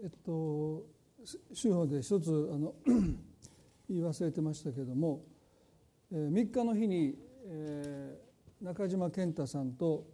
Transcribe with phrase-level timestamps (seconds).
[0.00, 0.84] えっと
[1.52, 2.72] 週報で一つあの
[3.90, 5.24] 言い忘れてましたけれども、
[6.12, 10.06] えー、3日の日に、えー、中島健太さんと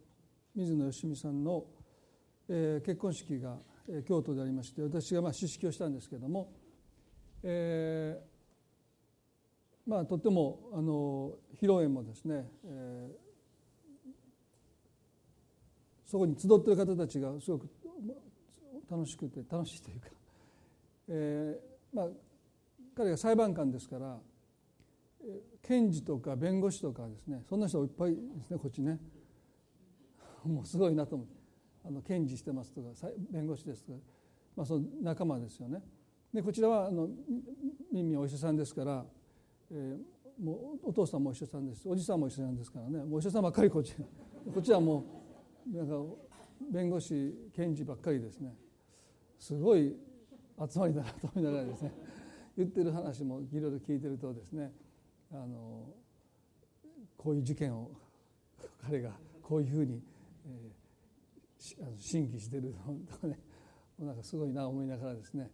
[0.57, 1.65] 水野芳美さんの、
[2.49, 6.51] えー、結婚式が、えー、京都でありまして私がまあ出席をしたんですけれども、
[7.43, 14.11] えー、まあとってもあの披露宴もですね、えー、
[16.07, 17.69] そこに集っている方たちがすごく
[18.91, 20.07] 楽しくて楽しいというか、
[21.09, 22.09] えー、まあ
[22.97, 24.19] 彼が裁判官ですから
[25.63, 28.99] 検事とか弁護士とかですねそんな人いっぱいですねこっちね
[30.45, 31.35] もうすごいなと思って
[31.87, 32.89] あの検事してますとか
[33.31, 33.99] 弁護士ですとか、
[34.57, 35.83] まあ、その仲間ですよね。
[36.33, 37.09] でこちらはあの
[37.93, 39.07] 耳お医者さんですから、
[39.71, 44.05] えー、もうお父さんもお医者さんですおじさんもお医者さんですからねお医者さんばっかりこっちこ
[44.59, 45.05] っちはも
[45.73, 45.95] うなんか
[46.73, 48.53] 弁護士検事ばっかりですね
[49.39, 49.97] すごい
[50.71, 51.93] 集まりだなと思いながらですね
[52.57, 54.73] 言ってる話もいろいろ聞いてるとですね
[55.33, 55.93] あの
[57.17, 57.91] こういう事件を
[58.83, 60.03] 彼がこういうふうに、
[60.47, 62.75] えー、審議してる
[63.09, 63.39] とかね
[63.99, 65.51] なんかすごいな思いながらですね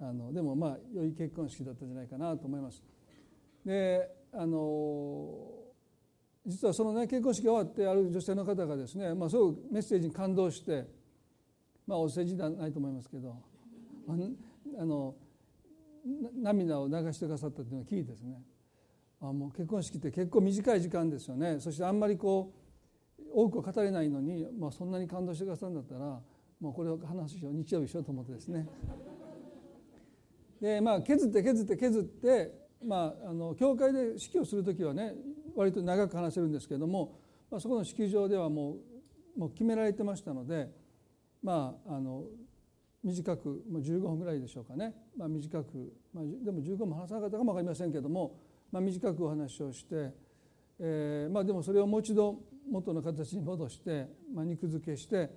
[0.00, 2.82] あのでもまあ良い結婚式だったんじゃないかなと思います。
[3.64, 5.60] であの
[6.46, 10.86] 実はそのね結婚式が終わってある女性の方がですね、まあ、すごくメッセージに感動して
[11.86, 13.36] まあお世辞ではないと思いますけど
[14.78, 15.14] あの
[16.42, 18.42] 涙を流してくださったというのを聞いてですね。
[19.20, 21.60] あもう結婚式って結構短い時間ですよね。
[21.60, 22.52] そしてあんまりこ
[23.18, 26.20] う多くは語れないのに、まあ、そんなに感動してくださるんだったら
[26.60, 28.66] もうこれを話しよう日曜日しようと思ってですね。
[30.60, 32.52] でまあ削って削って削って
[32.84, 35.14] まああの教会で式をする時はね
[35.54, 37.18] 割と長く話せるんですけれども、
[37.50, 38.76] まあ、そこの式場ではも
[39.36, 40.70] うもう決められてましたので
[41.42, 42.24] まああの
[43.02, 48.38] 短く、まあ、15分ぐらいでしょうかね、まあ、短く、まあ、でも15分話さなかったかも分かりませんけども、
[48.70, 50.12] まあ、短くお話をして、
[50.78, 52.36] えーまあ、でもそれをもう一度
[52.70, 55.30] 元の形に戻して、まあ、肉付けして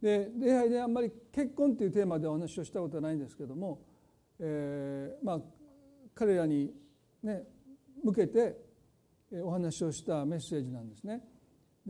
[0.00, 3.82] で礼拝であんまり結婚っていうテーマでお話をしたことはないんですけども、
[4.38, 5.40] えーまあ、
[6.14, 6.72] 彼らに、
[7.22, 7.42] ね、
[8.02, 8.56] 向けて
[9.42, 11.22] お話をしたメッセージなんですね。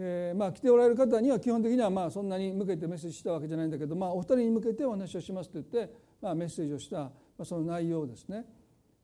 [0.00, 8.46] でまあ、来ておられる方には基本的にはまあそんなに向けてメッセージしたわけじゃないんだけど、まあ、お二人に向けてお話をしますと言って、まあ、メッセージをした、まあ、その内容ですね、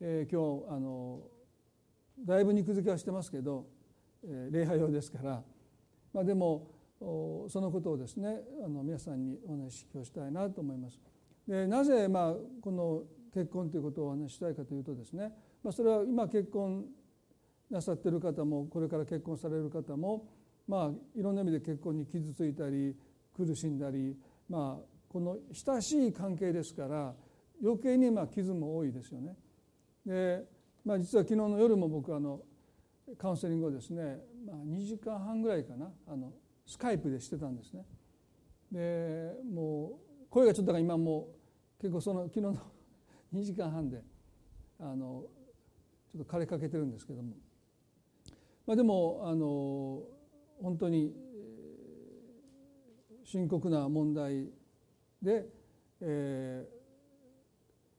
[0.01, 1.21] えー、今日あの
[2.27, 3.67] だいぶ肉付けはしてますけど、
[4.25, 5.43] えー、礼拝用ですから、
[6.15, 10.99] まあ、でもそのことをですねあの皆さんにお話をしたいなと思います。
[11.47, 13.03] でなぜまあこの
[13.35, 15.31] 結婚ということをお話ししたいかというとですね、
[15.63, 16.87] まあ、それは今結婚
[17.69, 20.27] なさってる方もこれから結婚される方も
[20.69, 22.95] まあいろんな意味で結婚に傷ついたり
[23.37, 24.17] 苦しんだり
[24.49, 27.15] まあこの親しい関係ですから
[27.63, 29.35] 余計にまあ傷も多いですよね。
[30.05, 30.45] で、
[30.85, 32.41] まあ、実は昨日の夜も僕あの
[33.19, 36.33] カウンセリングをですね、まあ、2時間半ぐらいかなあの
[36.67, 37.85] スカイプでしてたんですね。
[38.71, 41.29] でもう声がちょっと今も
[41.79, 42.57] う結構その昨日の
[43.35, 44.03] 2時間半で
[44.79, 45.25] あの
[46.13, 47.35] ちょっと枯れかけてるんですけども、
[48.67, 50.03] まあ、でもあの
[50.63, 51.13] 本当に
[53.25, 54.49] 深刻な問題
[55.21, 55.47] で、
[56.01, 56.67] え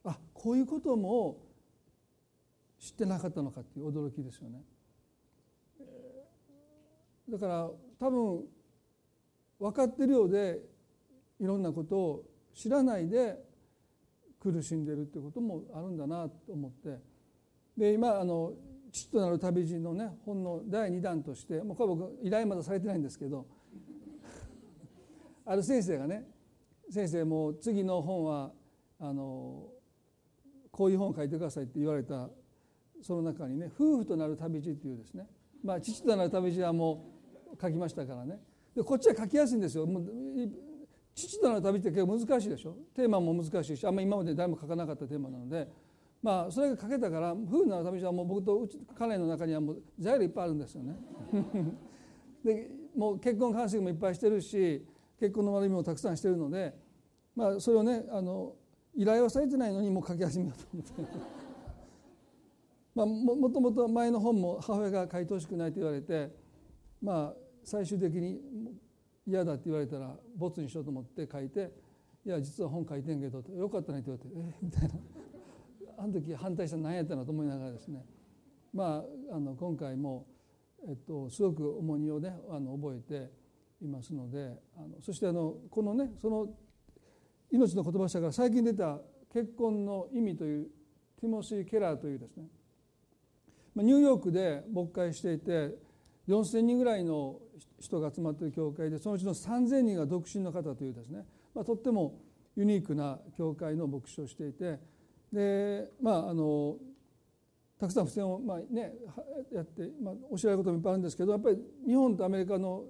[0.06, 1.38] ー、あこういうことも
[2.80, 4.62] 知ってなかったのかっていう驚きですよね。
[7.30, 7.70] だから
[8.00, 8.46] 多分
[9.60, 10.62] 分かってるようで
[11.40, 13.36] いろんなことを知らないで
[14.40, 17.00] 苦しんでるってこともあるんだなと思って
[17.78, 18.54] で今あの
[18.92, 23.46] 父となる旅路のね本の第2弾としてもうこれ僕依頼まだされてないんですけど
[25.46, 26.28] ある先生がね
[26.90, 28.52] 先生もう次の本は
[29.00, 29.70] あの
[30.72, 32.30] こういう本を書いてくださいって言われた
[33.02, 35.28] その中にね「夫婦となる旅路」っていうですね
[35.64, 37.06] まあ父となる旅路はも
[37.54, 38.40] う書きましたからね。
[38.76, 39.86] でこっちは書きやすいんですよ。
[39.86, 40.06] もう
[41.16, 42.78] 父となる旅って結構難しいでしょ。
[42.94, 45.68] テーマも難しいしあんまり今まで誰も書かなかったテーマなので。
[46.22, 50.96] まあそれが書けたから夫婦の旅はもう僕とうち彼の中にはもう材料いっぱいあるんですよね。
[52.44, 54.86] でもう結婚関心もいっぱいしてるし
[55.20, 56.74] 結婚の学びもたくさんしてるので、
[57.36, 58.56] まあ、それをねあの
[58.96, 61.18] 依頼はされてないのにもう書き始めようと思って。
[62.96, 66.32] まあ、ももともと前の本も母親が書いてほしくないと言われて
[67.00, 68.42] まあ最終的に
[69.28, 71.72] 嫌だって言われたらボツにしようと思って書いて
[72.26, 74.96] 「いや実は本書いてんけど」よかったね」って言われて「えみたいな
[75.98, 78.06] あの時反対したの何やったのと思いながらですね。
[78.74, 80.28] まああの今回も、
[80.88, 83.32] えっと、すごく重荷をねあの覚えて
[83.82, 86.48] いますのであのそしてあのこのねその
[87.52, 89.00] 命の言葉社から最近出た
[89.34, 90.68] 結婚の意味という
[91.20, 92.46] ティモシー・ケラーというですね。
[93.76, 95.76] ニューヨークで牧会していて
[96.28, 97.40] 4,000人ぐらいの
[97.80, 102.20] 人が集まっている教会でそのうちの3,000人が独身の方というですね、まあ、とっても
[102.56, 104.80] ユニークな教会の牧師をしていて
[105.32, 106.78] でまああの
[107.80, 108.92] たくさん付箋をまあ、ね、
[109.54, 112.86] やって、まあ、お知られることもいっぱいあるんですけどやっぱり日本とアメリカの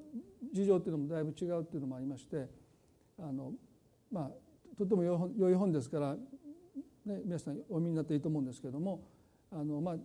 [0.53, 2.47] 事情っていうのもだいぶ違うっていうのもありまして
[3.19, 3.51] あの、
[4.11, 9.03] まあ、とても良い本ですから、ね、皆さんお見になっていいと思うんですけども
[9.51, 9.95] あの、まあ、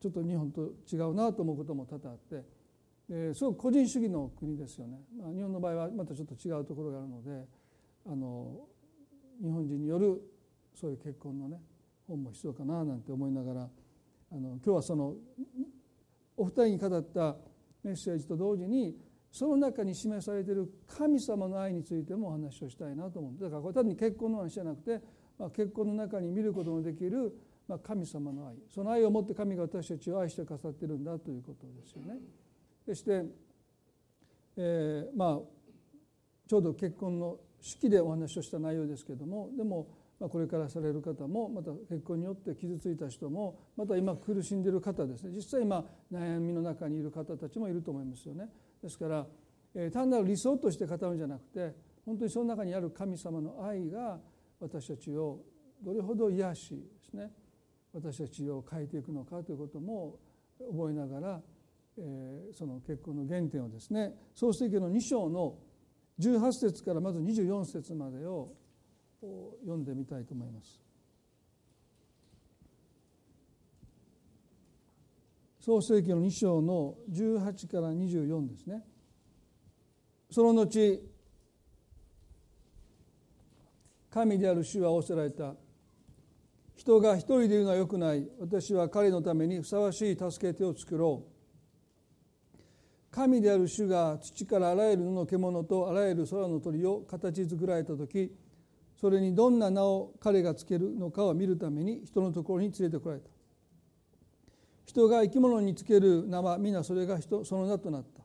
[0.00, 2.44] ちょっと日本と違うなと思うことも多々あって
[3.08, 7.44] ですごく個人主義の国ですよね、まあ、日本の場合はまたちょっと違うところがあるので
[8.06, 8.66] あの
[9.40, 10.20] 日本人による
[10.78, 11.60] そういう結婚のね
[12.06, 13.68] 本も必要かななんて思いながら
[14.30, 15.14] あの今日はその
[16.36, 17.36] お二人に語った
[17.82, 18.94] メッセージと同時に
[19.32, 25.00] その中に示されている神様の愛についてもお話をしたいなと思うだからこれ単に結婚の話じゃなくて、
[25.38, 27.34] まあ、結婚の中に見ることのできる、
[27.68, 32.18] まあ、神様の愛その愛をもって神が私たちを愛してくださってるんだということですよね。
[32.84, 33.24] そして、
[34.56, 35.56] えー、まあ
[36.48, 48.48] ちょうど結婚の式でお話をした内容ですけれどもでもまあ、これからされる方もまた結婚によって傷ついた人もまた今苦しんでいる方ですね実際今悩みの中にいる方たちもいると思いますよね。
[48.82, 49.26] ですから、
[49.74, 51.74] えー、単なる理想として語るんじゃなくて
[52.06, 54.18] 本当にその中にある神様の愛が
[54.60, 55.40] 私たちを
[55.82, 56.76] どれほど癒しで
[57.10, 57.30] すね
[57.92, 60.18] 私たちを変えていくのかということも
[60.58, 61.42] 覚えながら、
[61.98, 65.58] えー、その結婚の原点をですね創世記の2章の
[66.20, 68.54] 18節からまず24節までを
[69.60, 70.80] 読んでみたいと思います。
[75.60, 78.84] 創世記の2章の18から24ですね。
[80.30, 81.02] その後
[84.10, 85.54] 神である主は仰せられた
[86.74, 91.36] 人が一人でいるのはよくない私は彼のためにふさわしい助け手を作ろう
[93.10, 98.30] 神である主が土からあらゆるの獣とあらゆる空の鳥を形作られた時
[98.96, 103.28] それにどんな名を彼がつけるのかを見るために人のところに連れてこられた。
[104.86, 108.22] 人が生き物につける名は皆それが人その名となった。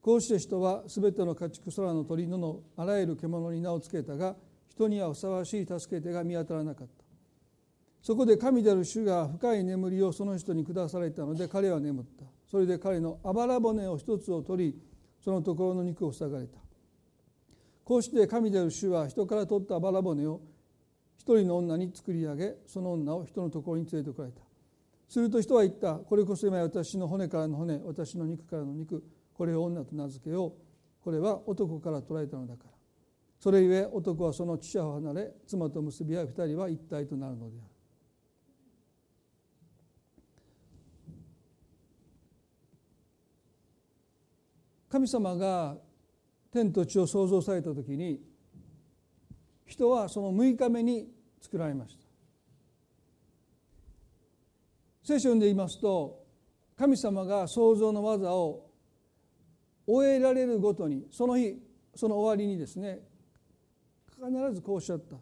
[0.00, 4.36] こうして人はすべての家畜空の鳥野のあらゆる獣に名をつけたが
[4.68, 7.04] 人にはふさわしい助け手が見当たらなかった。
[8.00, 12.24] そこで神である主が深い眠りをその人に下されたので彼は眠った。
[12.48, 14.78] それで彼のあばら骨を一つを取り
[15.22, 16.58] そのところの肉を塞がれた。
[17.88, 20.42] こうして神である主は人から取ったバラ骨を
[21.16, 24.42] 一人の女に作り上げその女を人のところに連れてこられた。
[25.08, 25.94] すると人は言った。
[25.94, 29.02] これこそ今私の骨からの骨私の肉からの肉
[29.32, 30.52] これを女と名付けよう。
[31.02, 32.70] これは男から取られたのだから。
[33.40, 37.70] それゆえ男はその父を離れ妻と結び合い二人は一体となるのである。
[44.90, 45.87] 神様が
[46.52, 48.20] 天と地を創造された時に
[49.66, 51.08] 人はその6日目に
[51.40, 52.04] 作られました。
[55.04, 56.22] 聖書で言いますと
[56.76, 58.66] 神様が創造の技を
[59.86, 61.56] 終えられるごとにその日
[61.94, 63.00] その終わりにですね
[64.14, 65.16] 必ずこうおっしゃった。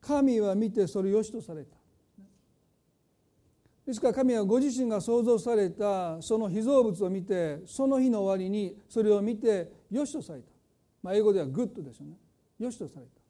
[0.00, 1.76] 神は見てそれを良しとされた。
[3.86, 10.50] ですから神はご自身が創造されたその被造物を見てその日の終わりにそれを見て良しとされた、
[11.02, 12.16] まあ、英語では good ですよね。
[12.58, 13.26] 良しとされた。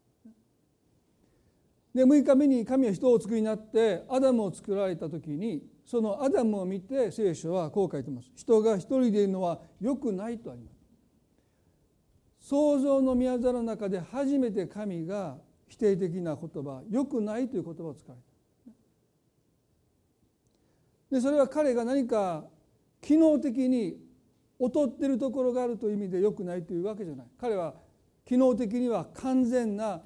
[1.94, 8.30] で6日目に神は人をお作りになってアダムを作られた時にそのアダムを見て聖書はこう書いてます。
[8.34, 10.76] 人が一人でいるのは良くないとあります。
[12.48, 18.20] 創造の宮座の中で初めて神が否定的な言葉良くないという言葉を使われ
[21.10, 21.16] た。
[21.16, 22.44] でそれは彼が何か
[23.00, 23.96] 機能的に
[24.58, 27.26] 劣ってるところがあるという意味で良くないというわけじゃない。
[27.38, 27.74] 彼は
[28.24, 30.02] 機能的には完全な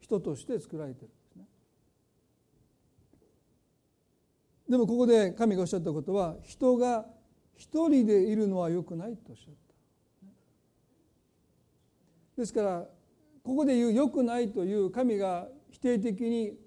[0.00, 1.44] 人として作られてるんですね。
[4.68, 7.06] でもここで神がおっしゃったことは人が
[7.54, 9.60] 一人でいるのは良くないとおっしゃった。
[12.36, 12.88] ですから
[13.42, 16.58] ここで言う良くないという神が否定的に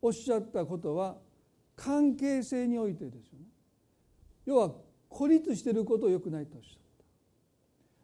[0.00, 1.16] おっしゃったことは
[1.76, 3.46] 関係性においてですよね。
[4.46, 4.72] 要は
[5.08, 6.82] 孤立していることをよくないとおっしゃっ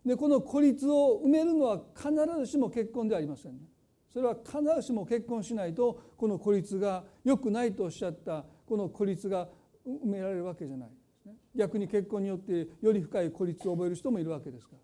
[0.04, 0.08] た。
[0.08, 3.61] でこの孤立を埋めるのは必ずしも結婚ではありませんね。
[4.12, 9.49] それは必ずしも結婚しないとこの孤立が良くないとおっしゃったこの孤立が
[9.87, 10.88] 埋められるわけじゃない
[11.54, 14.76] 逆に結婚によってより深い孤立を覚える人もいるわけですか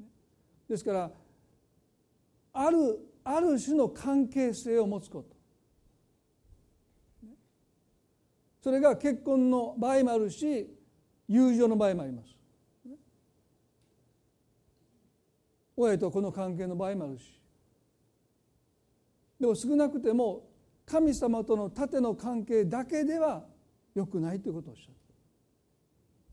[0.00, 0.06] ら。
[0.68, 1.10] ですから
[2.54, 5.36] あるある種の関係性を持つこと。
[8.60, 10.68] それが結婚の場合もあるし
[11.32, 12.28] 友情の場合もあります。
[15.76, 17.40] 親と子の関係の場合もあるし。
[19.40, 20.48] でも少なくても
[20.84, 23.44] 神様との縦の関係だけでは
[23.94, 24.92] よくないということをおっしゃる。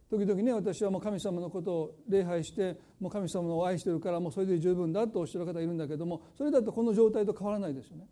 [0.09, 8.07] 時々ね私はもう神様のことを礼拝してもう神様を愛してるからもうそれで十分だとおっしゃる方いるんだけどもそれだとこの状態と変わらないですよね。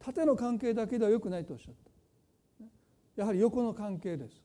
[0.00, 3.22] 縦の関係だけではよくないとおっしゃった。
[3.22, 4.42] やはり横の関係です。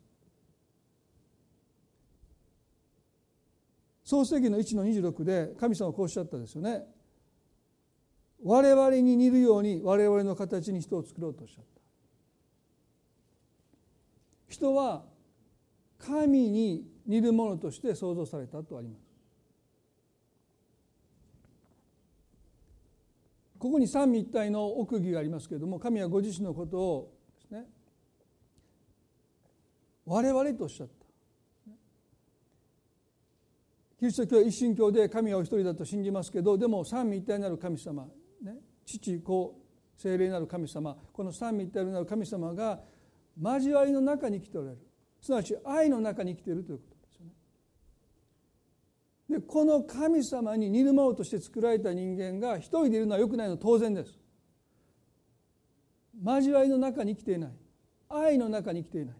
[4.07, 6.85] 創世記の1の26で神様はこうおっしゃったですよね。
[8.41, 11.81] 我々に似るように我々の形に人を作ろうとおっしゃった。
[14.47, 15.03] 人は
[15.99, 19.01] 神に似るものとして創造されたとあります。
[23.59, 27.65] ここに三位一体の奥義がありますけれども神はご自身のことをですね
[30.05, 30.96] 我々とおっしゃった。
[33.99, 38.07] キリスト教は一神教で神はお一人だと信じますけどでも三位一体なる神様、
[38.43, 39.59] ね、父子
[39.97, 42.79] 精霊なる神様この三位一体なる神様が
[43.41, 44.81] 交わりの中に来ておられる
[45.19, 47.31] すなわち愛の中に生きているということですよね。
[49.29, 54.19] でこの神様に似るものとして作られた人間が一人でいるのはよくないのは当然です。
[56.23, 57.51] 交わりの中に生きていない
[58.09, 59.15] 愛の中に生きていない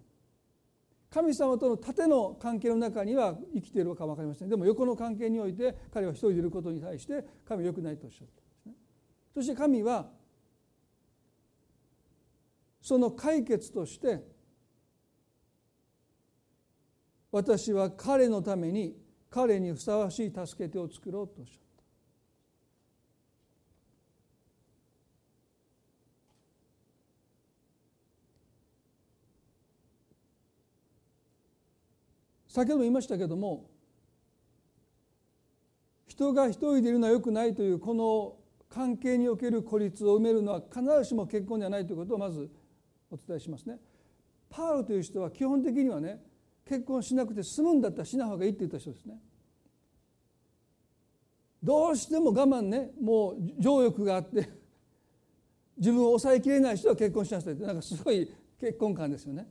[1.09, 4.49] 神様との縦の関係の中には生きているか分かりません。
[4.49, 8.73] でも横の関係において彼は一人でいることに対して神は良くないとおっしゃったんですね。
[9.33, 10.09] そして神は
[12.81, 14.21] その解決として
[17.31, 18.95] 私は彼のために
[19.29, 21.66] 彼にふさわしい助け手を作ろうとおっしゃった。
[32.57, 33.69] 先ほども言いましたけども
[36.07, 38.33] 人が一人でいるのはよくないというこの
[38.67, 42.49] 関係における孤立を埋めるのは必ずしも結婚ではないということをまず
[43.11, 43.77] お伝えしますね。
[44.49, 46.19] パウロという人は基本的にはね
[46.67, 49.19] 結婚しなくて済むんだったらしない方がいいって言った人ですね。
[51.61, 54.49] どうしても我慢ねもう情欲があって
[55.77, 58.27] 自分を抑えきれない人は結婚しなさいってなんかすごい
[58.59, 59.47] 結婚観ですよね。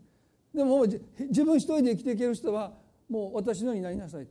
[0.53, 4.27] でも自分一人で生きていける人はもう私のようになりなさい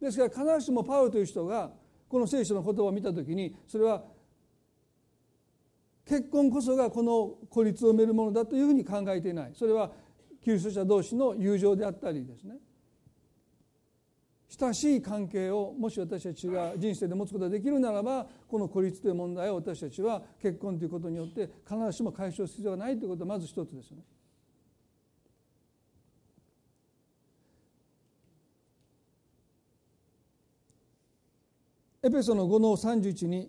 [0.00, 1.70] ですから必ずしもパウロという人が
[2.08, 4.02] この聖書の言葉を見た時にそれは
[6.04, 9.52] 結婚こそがこの孤立を埋めるものだというふうに考えていない。
[9.54, 9.92] それは
[10.42, 12.56] キリスト者同士の友情であったりですね。
[14.48, 24.02] 親しい関係をもし私たちが人生で持つことができるならばこの孤立という問題を私たちは結婚ということによって必ずしも解消する必要がないということはまず一つですよね。
[32.04, 33.48] エペソの5の31に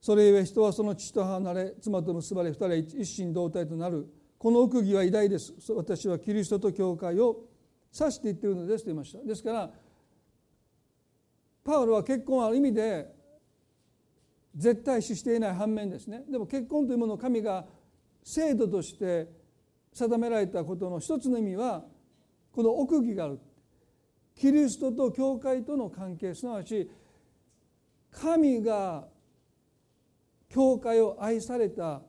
[0.00, 4.08] それゆえ人はその父と離れ妻と結ばれ二人一心同体となる。
[4.38, 5.54] この奥義は偉大です。
[5.74, 7.44] 私はキリストと教会を
[7.92, 9.24] 指して言っているのですと言いました。
[9.24, 9.70] ですから
[11.64, 13.12] パウロは結婚はある意味で
[14.54, 16.24] 絶対視していない反面ですね。
[16.28, 17.66] でも結婚というものを神が
[18.22, 19.28] 制度として
[19.92, 21.84] 定められたことの一つの意味は
[22.52, 23.40] この奥義がある。
[24.36, 26.90] キリストと教会との関係すなわち
[28.12, 29.08] 神が
[30.48, 32.02] 教会を愛された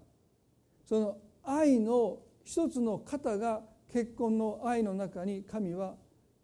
[0.86, 5.96] その愛の一つの方が結婚の愛の中に神は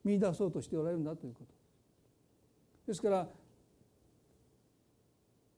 [0.03, 1.53] 見出そうとしておられるんだということ。
[2.87, 3.27] ですから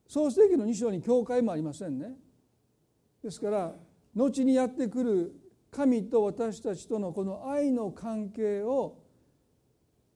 [0.08, 2.12] 創世紀の2章に教会もありませんね。
[3.22, 3.74] ですから
[4.14, 5.32] 後にやってくる
[5.70, 8.98] 神と私たちとのこの愛の関係を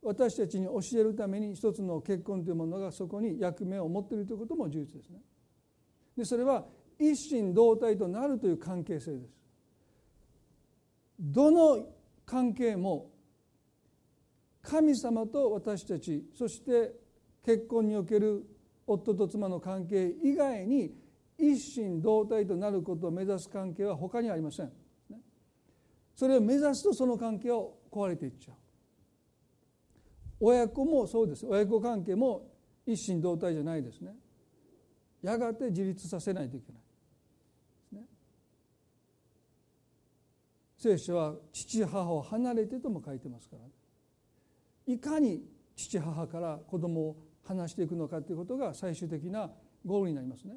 [0.02, 5.20] 私たちに教えるために一つの結婚というものがそこに役目を持っているということも事実ですね。
[6.16, 6.64] でそれは
[6.98, 9.34] 一心同体となるという関係性です。
[11.18, 11.86] どの
[12.24, 13.10] 関係も
[14.62, 16.92] 神様と私たちそして
[17.44, 18.44] 結婚における
[18.86, 20.94] 夫と妻の関係以外に
[21.38, 24.72] 一心同体となることを目指す関係は他にありません。
[26.14, 28.56] それを目指すとその関係は壊れていっちゃう。
[30.40, 32.50] 親子もそうです親子関係も
[32.86, 34.14] 一心同体じゃないですね。
[35.22, 38.00] やがて自立させないといけない。
[38.00, 38.06] ね、
[40.78, 43.70] 聖書は父母を離れてとも書いてますから、ね、
[44.86, 45.44] いかに
[45.76, 49.50] 父母から子供を話していくのかということが最終的な
[49.84, 50.56] ゴールになりますね。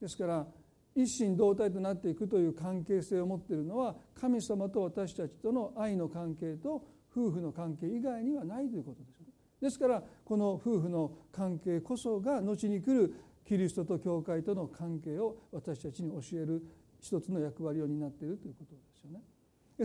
[0.00, 0.46] ですから
[0.94, 9.26] 一心同体となっていくという関係性を持っているのは神様と私たちとの愛の関係と夫婦の関係以外にはないということですね。
[9.60, 13.14] ですからこの夫婦の関係こそが後に来る
[13.44, 16.62] キリストと教会との関係を私たちに教える
[17.00, 19.22] 一つの役割を担っているということですよね。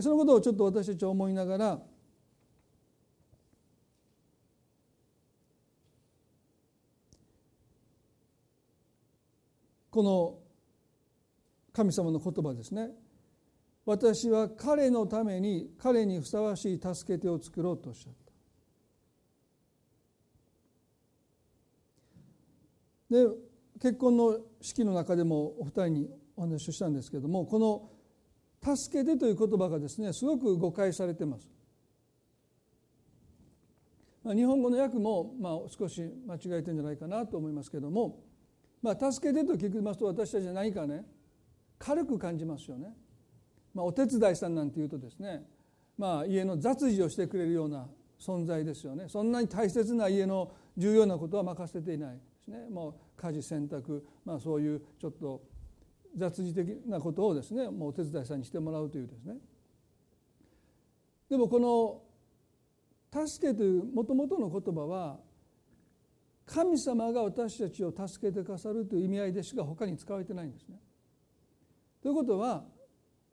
[0.00, 1.82] そのことをちょっと私たちは思いながら
[9.90, 10.38] この
[11.72, 12.90] 神様の言葉ですね
[13.88, 18.12] 私は彼のために彼にふさわしい助け手を作ろうとおっしゃっ
[23.10, 23.26] たで
[23.80, 27.88] 結婚の式の中でもお二人にお話をしたんですけれどもこの
[28.76, 31.50] 「助けて」という言葉がですねすごく誤解されてます。
[34.22, 38.22] 日本語の訳もまあ少し間違えてるんじゃないかなと思いますけれども
[38.82, 41.06] まあ、助けてと聞きますと私たちは何かね
[41.78, 42.94] 軽く感じますよね。
[43.78, 45.44] まあ、お手伝いさんなんていうとですね、
[45.96, 47.86] まあ、家の雑事をしてくれるような
[48.18, 49.04] 存在ですよね。
[49.08, 52.68] そんなに大切な家の重要なことは任せていないですね。
[52.70, 55.42] もう家事洗濯、まあ、そういうちょっと
[56.16, 59.36] 雑事的なことをですねもうお手伝いさんにしてもらうというですね。
[61.30, 62.02] でもこの
[63.28, 65.20] 「助け」というもともとの言葉は
[66.46, 70.80] 神様が私たちを助けてくださるという意味合いでしか他に使われてないんですね。
[72.02, 72.64] ということは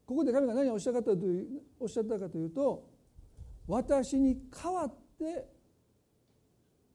[0.05, 1.47] ここで神が何をおっしゃったかという
[1.79, 2.87] おっしゃったかというと
[3.67, 5.47] 私に代わって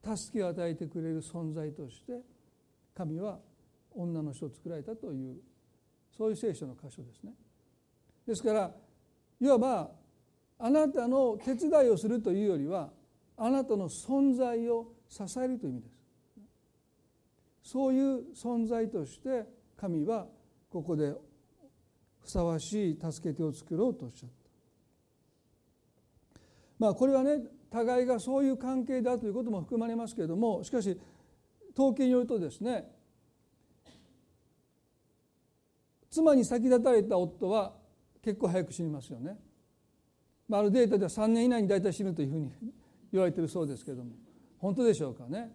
[0.02, 2.20] 助けを与えてくれる存在として
[2.94, 3.38] 神は
[3.92, 5.36] 女の人を作られたという
[6.16, 7.32] そういう聖書の箇所ですね。
[8.26, 8.70] ですから
[9.40, 9.90] いわば
[10.58, 12.90] あなたの手伝いをするというよりは
[13.36, 16.00] あなたの存在を支えるという意味です。
[17.62, 20.26] そういう存在として神は
[20.70, 21.14] ここで
[22.22, 24.34] ふさわしい助け手を作ろうとおっしゃった。
[26.78, 27.38] まあこれはね
[27.70, 30.98] 互いがそういう関係だということも含まれますけれどもしかし
[31.72, 32.90] 統計によるとですね
[36.10, 37.72] 妻に先立たれた夫は
[38.22, 39.38] 結構早く死にますよね。
[40.48, 42.50] まあ、あるデータでは3年以内に大体死ぬというふうに
[43.12, 44.10] 言われているそうですけれども
[44.58, 45.52] 本当でしょうかね。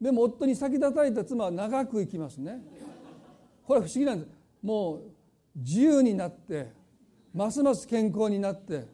[0.00, 2.60] でも夫に先立たれた妻は長く生きますね
[3.66, 4.30] これ不思議なんです
[4.62, 5.02] もう
[5.56, 6.72] 自由になって
[7.32, 8.86] ますます健康になって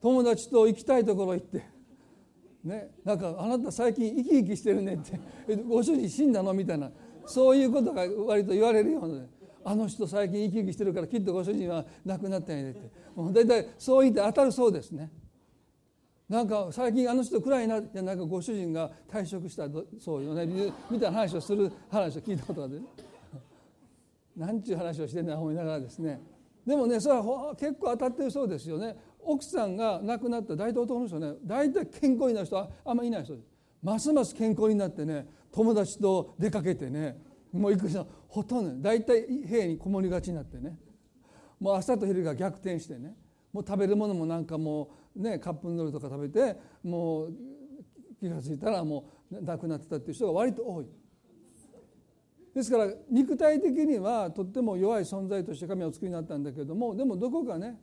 [0.00, 1.64] 友達と行きたいところ行って
[2.64, 5.18] ねなんかあなた最近生き生きしてるねって
[5.68, 6.52] ご主人死んだの？
[6.52, 6.90] みたいな
[7.26, 9.24] そういうことが割と言われるような
[9.64, 12.90] あの人最近生き生きしてるからきっとご主人は亡くなったんやでって。
[13.14, 15.10] もう大体そう言って当たるそうですね。
[16.28, 20.46] なんか最近あの人暗いなってなんかご主人が退職したそうよね
[20.90, 22.82] みたいな話をする話を聞いたことがある。
[24.40, 26.18] なんちゅう話をしてんだ思いながらですね。
[26.66, 28.96] でもねそれは結構当たってるそうですよね。
[29.22, 31.34] 奥さんが亡くなった大体男の人ね。
[31.44, 33.48] 大体健康になる人はあんまりいないそうです。
[33.82, 37.18] ますます健康になってね友達と出かけてね。
[37.52, 40.78] もう行く人ほとんど大体部屋にこもりがちになってね。
[41.58, 43.14] もう朝と昼が逆転してね。
[43.52, 47.34] もう食べるものもなんかもうねカップヌードルとか食べてもう
[48.18, 50.86] 気が付いたらもう亡くなってたっていう人が割と多い。
[52.60, 57.78] ですから肉体的にはとっても弱い存在として神はお作りになったんだけれどもでもどこかね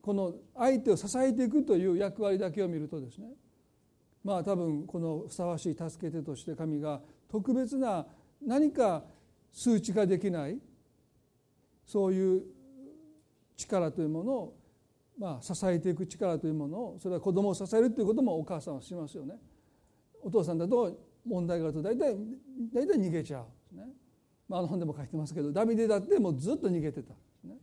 [0.00, 3.28] この相手を支えていくという役割だけを見るとですね
[4.24, 8.06] まあ多分このふさわしい助け手として神が特別な
[8.46, 9.04] 何か
[9.52, 10.58] 数値化できない
[11.84, 12.42] そういう
[13.58, 14.56] 力というものを、
[15.18, 19.34] まあ、支えていく力というものをそれは子供を支えるということもお母さんはしますよね。
[20.22, 22.16] お父さんだと問題があると大体
[22.72, 23.88] 大体逃げちゃう、ね
[24.48, 27.14] まあ、あの本でも書いてますけどダビデだってもうずっと逃げてた、
[27.44, 27.56] ね、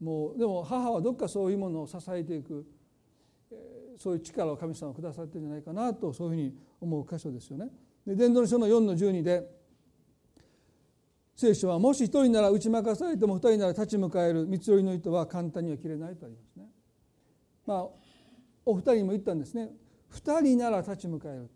[0.00, 2.66] もうでも母はどっかそういうものを支えていく、
[3.50, 7.68] えー、そういう力を神様がくださってるんじゃないかなとそういうふうに思う箇所ですよね。
[8.06, 9.50] で伝道の書の4の12で
[11.34, 16.66] 聖書はもし一人なら打ち負かされても二人なら立ち向かえる三つ折りの糸は簡単には切れないとありますね。
[17.66, 17.88] まあ
[18.64, 19.70] お二人も言ったんですね。
[20.08, 21.50] 二人なら立ち向かえる。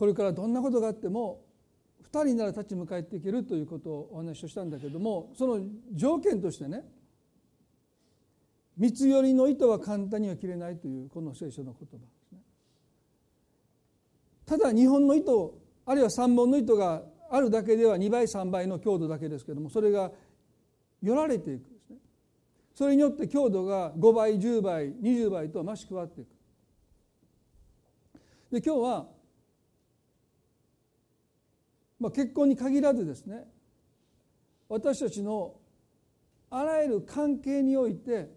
[0.00, 1.42] これからどんなことがあっても
[2.00, 5.60] 二人なら立ち向かっていけるということをお話をしたんだけどもその
[5.92, 6.84] 条件としてね
[8.78, 12.38] 三つ寄りの糸は簡単には切れないというこの聖書の言葉ですね。
[14.46, 20.10] ただ2本の糸あるいは3本の糸があるだけでは2倍3倍の強度だけですけどもそれが
[21.02, 21.96] よられていくですね。
[22.74, 26.28] それによって強度が5倍10倍20倍と増し加わっていく。
[28.50, 29.19] で今日は、
[32.00, 33.44] まあ、結婚に限らずですね
[34.68, 35.54] 私たちの
[36.50, 38.30] あらゆる関係において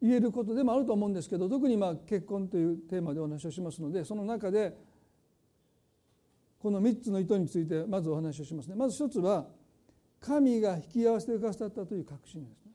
[0.00, 4.76] 言えることでもあると思うんですけど特にまあ結婚というテーマでお話をしますのでその中で
[6.58, 8.74] この3つの意図についてまずお話をしますね。
[8.74, 9.46] まず一つは
[10.20, 12.72] 神が引き合わせてくださったという確信ですね。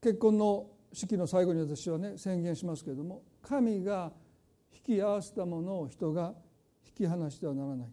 [0.00, 4.12] 結婚の式の最後に私はね宣言しますけれども神が
[4.74, 6.34] 引き合わせたものを人が
[6.86, 7.88] 引き離してはならない。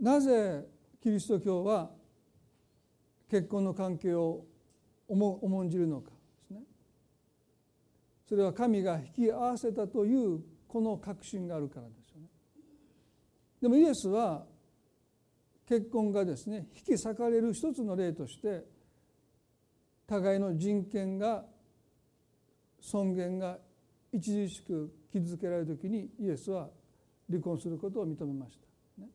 [0.00, 0.64] なぜ
[1.02, 1.90] キリスト教は
[3.30, 4.44] 結婚の関係を
[5.08, 6.16] 重んじるのかで
[6.48, 6.60] すね。
[8.28, 12.28] それは神が引き合わせたというこの確信があるからですよね。
[13.62, 14.44] でもイエスは
[15.66, 18.64] 結婚がですね引き裂かれる一つの例として
[20.06, 21.44] 互いの人権が
[22.80, 23.58] 尊厳が
[24.14, 26.68] 著しく傷つけられる時にイエスは
[27.28, 28.58] 離婚することを認めまし
[28.96, 29.08] た、ね、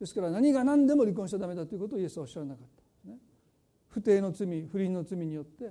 [0.00, 2.66] ですから何が何でも離婚しちゃダメだということをイエスはおっしゃらなかっ
[3.04, 3.16] た、ね、
[3.88, 5.70] 不貞の罪不倫の罪によって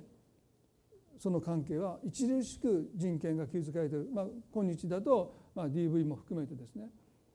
[1.17, 6.87] その関係は著しく人権が傷つけられている、まあ、今日だと、まあ、DV も含めてですね、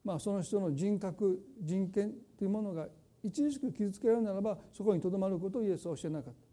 [0.02, 2.86] まあ、その人の人格人権というものが
[3.26, 6.43] 著しく傷つけられるならばそこにとどまることをイエスは教えなかった。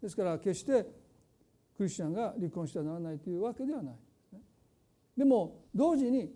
[0.00, 0.16] です。
[0.16, 0.84] から決して
[1.76, 3.94] クリスチャンが離婚してはならないというわけではない。
[5.16, 6.32] でも同時に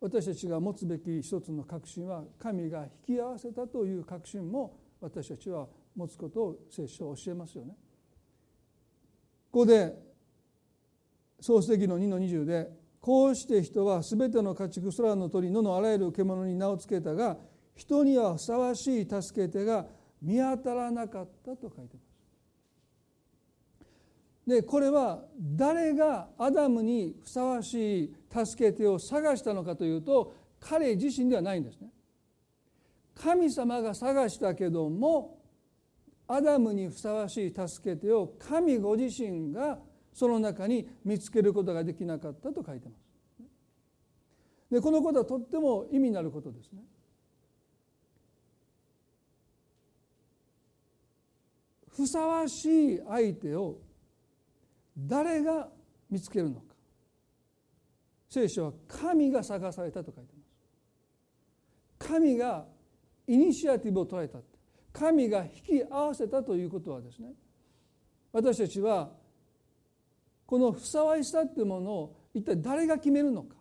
[0.00, 7.76] 私たちが持つべき一つの確信は神が引き合わせたという確信も私たちは持つことを聖書は教えますよね。
[9.50, 9.94] ここで
[11.40, 12.68] 創世記の2の20で
[13.00, 17.36] こうして人は全ての家畜空の鳥野のあらゆる獣に名を付けたが
[17.74, 19.86] 人にはふさわしい助け手が
[20.20, 22.15] 見当たらなかったと書いてます。
[24.46, 31.88] でこれは誰がアダムにふさわしい助け手を探したのかというと彼自身ではないんですね。
[33.14, 35.38] 神様が探したけども
[36.28, 39.78] アダムにふさわしい助け手を神ご自身が
[40.12, 43.06] その中に見つけることができなかったと書いてます。
[44.70, 46.82] でこのことはとっても意味のあることですね。
[51.88, 53.78] ふさわしい相手を
[54.96, 55.68] 誰が
[56.10, 56.74] 見つけるのか。
[58.28, 62.10] 聖書は神が探されたと書いてます。
[62.10, 62.66] 神が
[63.26, 64.38] イニシアティブを捉えた
[64.92, 67.32] 神が引き合わせたということはですね。
[68.32, 69.10] 私たちは
[70.46, 73.56] このふさわしさっていうものを一体誰が決めるのか。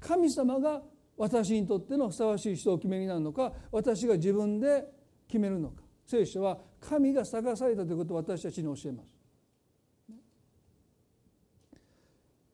[0.00, 0.82] 神様が
[1.16, 3.52] 私にとってのふさわしい人を決めになるのか。
[3.70, 4.84] 私が自分で
[5.28, 5.82] 決めるのか。
[6.06, 9.19] 聖書は神が探されたということを私たちに教えます。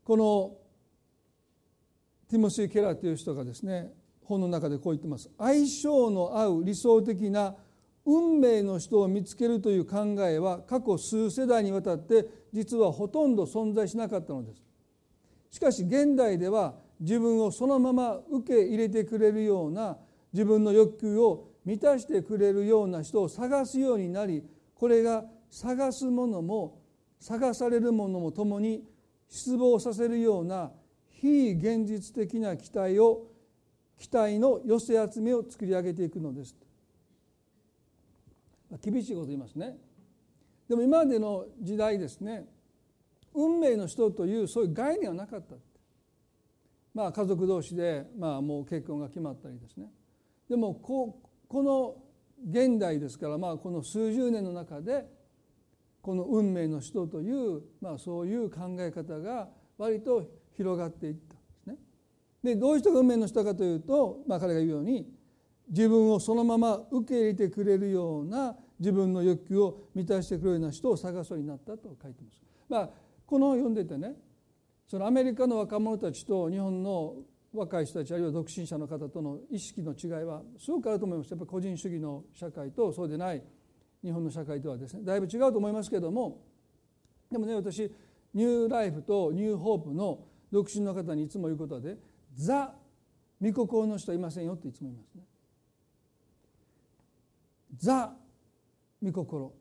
[0.07, 0.53] この
[2.29, 3.90] ティモシー・ケラーという人がですね
[4.23, 5.29] 本の中でこう言ってます。
[5.37, 7.57] 相性の合う理想的な
[8.05, 14.62] 運命の人を見つけるという考えは過去数世代にわたって実はほとんど存在しなかったのです。
[15.51, 19.99] しかし現代では自分をそのまま受け入れてくれるような
[20.33, 24.45] 自分の欲求を満たしてくれるような人を探すようになり
[24.77, 26.79] これが探すものも
[27.19, 28.85] 探されるものもともに
[29.29, 30.71] 失望させるような
[31.09, 33.27] 非現実的な期待を
[33.99, 36.55] 期待の寄せ集めを作り上げていくのです。
[38.83, 39.77] 厳しいこと言いますね。
[40.69, 42.45] でも今までの時代ですね
[43.33, 45.55] 運命の人というそういう概念はなかった。
[46.93, 49.87] まあ家族同士でまあもう結婚が決まったりですね。
[50.49, 51.97] でもここの
[52.49, 55.07] 現代ですからまあこの数十年の中で
[56.07, 60.23] この運命の人という、まあ、そういう考え方が割と
[60.57, 61.75] 広がっていったんですね。
[62.45, 65.05] でどういう人が運命の人かというと、まあ、彼が言うように
[65.69, 72.40] 自分をそのまま受け入れてくれるような自分の欲求を満たしてくれるような人を探すようになったと書いてます。
[72.69, 72.90] まあ、
[73.27, 74.14] この読んでてね
[74.87, 77.16] そのアメリカの若者たちと日本の
[77.53, 83.42] 若い人たちあるいは独身者の方との意識の違いはすごくあると思いますやっぱり個人主義の社会とそうでない
[84.07, 86.45] 日本の社会とはですねだいぶ違うと思いますけども
[87.31, 87.92] でもね私
[88.33, 90.21] ニューライフとニューホープの
[90.53, 91.97] 独身の方にいつも言うことで
[92.37, 92.73] ザ・
[93.42, 95.23] 御心の人はいませんよっていつも言いますね。
[97.77, 98.12] ザ・
[99.03, 99.53] 御心。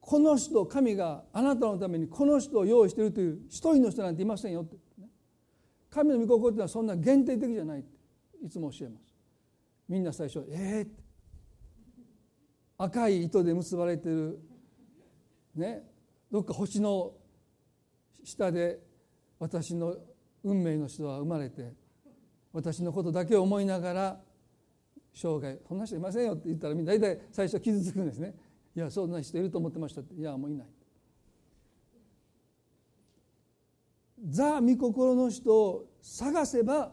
[0.00, 4.76] この人神があなたのためにこの人を用意しているという一人の人なんていませんよって、
[5.90, 7.88] 神の御心というのはそんな限定的じゃないって
[8.44, 9.14] いつも教えます。
[9.88, 10.88] みんな最初「ええー、
[12.82, 14.40] 赤い糸で結ばれてる
[15.54, 15.82] ね
[16.32, 17.12] どっか星の
[18.24, 18.80] 下で
[19.38, 19.96] 私の
[20.42, 21.74] 運命の人は生まれて
[22.54, 24.20] 私のことだけを思いながら
[25.14, 28.34] 生涯そんな人いませんよって言ったらみんな大体最初傷つくんですね。
[28.74, 30.14] いやそんな人いると思ってましたって。
[30.14, 30.66] いやもういない。
[34.28, 36.92] ザ・御心の人を探せば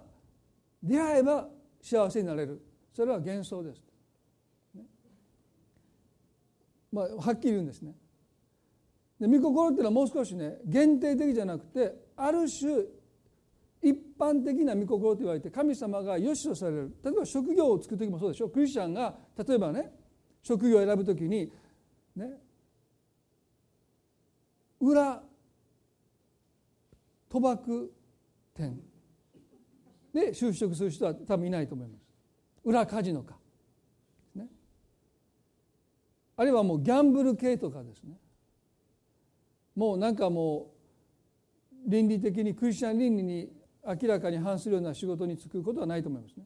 [0.83, 1.47] 出会えば
[1.81, 2.61] 幸せになれる。
[2.93, 3.83] それは幻想です、
[6.97, 7.93] まあ、はっきり言うんですね。
[9.19, 12.85] で御心っていうのはもう少しね限定的じゃなくてある種
[13.81, 16.95] 一般的な御心と言われて神様が良しとされる。
[17.03, 19.91] 例えば職業を作る時もそうでしょクリスチャンが例えばね
[20.41, 21.51] 職業を選ぶ時に
[22.15, 22.31] ね
[24.79, 25.21] 裏
[27.29, 27.93] 賭博
[28.55, 28.79] 店
[30.13, 32.01] で就職する人は多分いないと思います。
[32.63, 33.37] 裏カジノか、
[34.35, 34.47] ね、
[36.37, 38.13] あるいはもうギャンブル系とかですね
[39.75, 40.71] もうなんかも
[41.85, 43.49] う倫理的にクリスチャン倫理に
[43.85, 46.45] 明らかに反するような仕事に就くことはないと思いますね。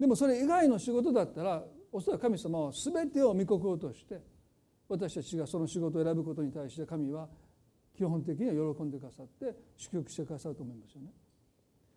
[0.00, 4.20] でもそれ以外の仕事だったらおそらく神様は全てを御心として
[4.88, 7.28] 私たちがその仕事を選ぶことに対して神は
[7.94, 11.08] 基本的には喜んでくださって祝福してくださると思いますよね。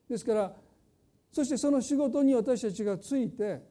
[0.10, 0.54] ですから
[1.32, 3.62] そしてその仕事に私たちがついて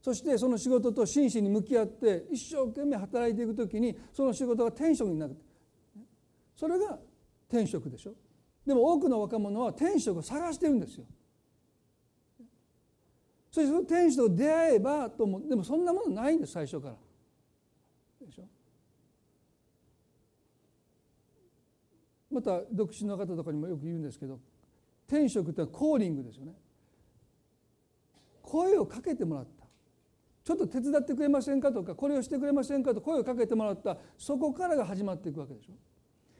[0.00, 5.36] そしてその仕事と真摯に向き合って一生懸命働いていく時にその仕事が天職になる
[6.56, 6.98] それが
[7.48, 8.14] 天職でしょ
[8.66, 11.04] でも多くの若者は天職を探してるんですよ。
[13.50, 16.94] そしてその天使と出会えばともでもそんなものないんです最初から。
[18.26, 18.44] でしょ
[22.30, 24.38] また独身の方とかにもよく言うんですけど
[25.08, 26.52] 天職ってコーリングですよね。
[28.42, 29.59] 声をかけてもらった
[30.42, 33.98] ちょっと手伝ってくれませんかとかこれをしてくれませんかと声をかけてもらった。
[34.16, 35.72] そこからが始まっていくわけでしょ。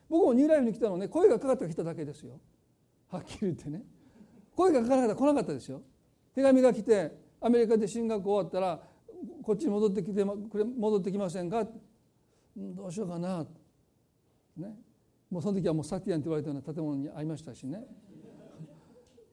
[0.09, 1.07] 僕もニューライフに来たのね。
[1.09, 2.41] 声がかかったら来ただけですよ。
[3.09, 3.83] はっきり言ってね。
[4.57, 5.83] 声がかからなかったら来なかったですよ。
[6.35, 8.81] 手紙が来てアメリカで進学終わったら
[9.43, 11.67] こっちに戻ってきて戻ってきませんか？
[12.57, 13.47] どうしようかな。
[14.57, 14.75] ね。
[15.31, 17.85] もうその時はもうサティアンって言われたような建物に会いましたしね。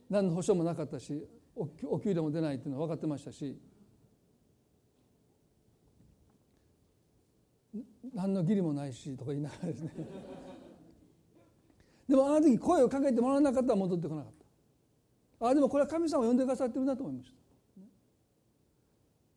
[0.09, 3.57] 何の保証もなかったしお給料も出ないっていうのは分かってましたし。
[8.17, 9.91] 何の義理もないしとか言いながらですね。
[12.09, 14.31] でもあの時声をかけてもらわなかったら戻ってこなかっ
[15.39, 15.47] た。
[15.49, 17.37] あでもこれは神様を呼んでくださってるなと思いました。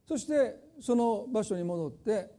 [0.06, 2.30] そしてその場所に戻って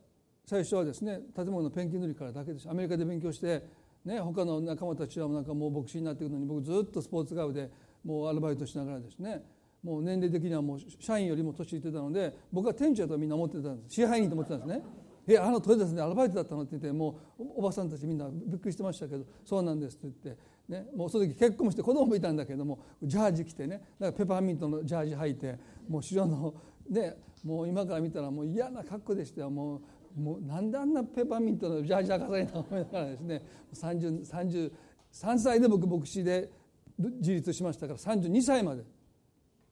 [0.48, 2.68] 最初はですね建物のペンキ塗りからだけです。
[2.68, 3.64] アメリカで勉強して
[4.04, 7.70] ね他の仲間たちはなんかもう牧師になっていくのに僕ずっとスポーツガウで
[8.04, 9.46] もうアルバイトしながらですね
[9.84, 13.94] もう年齢的にはもう社員よりも年いってたので僕は店長だとみんな思ってたんです。
[13.94, 15.01] 支配人と思ってたんですね。
[15.28, 16.62] えあのトヨタでアルバイトだったの？
[16.62, 25.58] って言ってもうおばさんたちみんなびっくりしてましたけどそうなんですって言って、ね、もうその時結婚して子供もいたんだけどもジャージ着てねなんかペパーミントのジャージ履いて
[25.88, 26.54] もう城の
[26.90, 29.50] ねもう今から見たらもう嫌な格好でしたよ。
[29.50, 29.82] もう
[30.20, 32.66] もうなんであんなペパーミントのジャージ履かされたの？
[32.70, 33.42] 思いながらですね
[33.74, 34.72] 30
[35.12, 36.50] 33歳で僕牧師で
[36.98, 38.84] 自立しましたから32歳まで、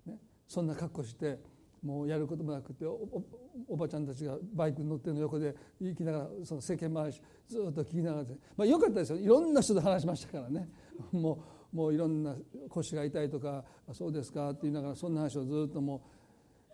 [0.06, 1.40] ね、そんな格好して
[1.84, 8.26] もうやることもなくておばちゃんたちがバイクに乗ってるの横で行きながらその世間話ずっと聞きながら
[8.58, 9.18] まあ、よかったですよ。
[9.18, 10.70] いろんな人と話しましたからね。
[11.12, 12.36] もうもういろんな
[12.68, 13.64] 腰が痛いとか
[13.94, 16.00] 「そうですか」って言いながらそんな話をずっともう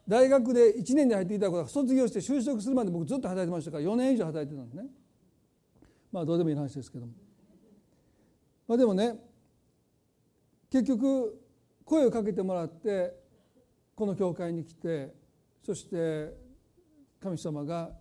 [0.07, 4.89] 大学で1年で入っていた子が卒業して就職するまで僕ずっと働いてましたから4年以上働いてたんですね。
[6.11, 7.13] まあどうでもいい話ですけども。
[8.67, 9.19] まあでもね
[10.69, 11.41] 結局
[11.83, 13.24] 声をかけてもらって
[13.95, 15.13] この教会に来て
[15.63, 16.33] そして
[17.21, 17.91] 神様が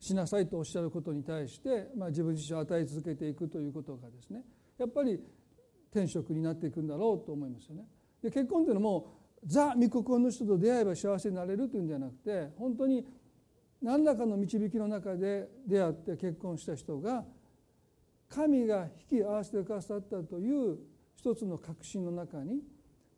[0.00, 4.42] しなさいとおっしゃることに対して、まあ、自分自身を与え続けていくということがですね
[4.78, 5.20] やっぱり
[5.92, 7.84] 天職になっていくんだろうと思いますよね。
[8.22, 13.06] で結婚というのもザ・御心の人と出会えば幸せになれるというんじゃなくて本当に
[13.80, 17.24] 何らかの導きの中で出会って結婚した人が
[18.28, 20.78] 神が引き合わせてくださったという
[21.14, 22.60] 一つの確信の中に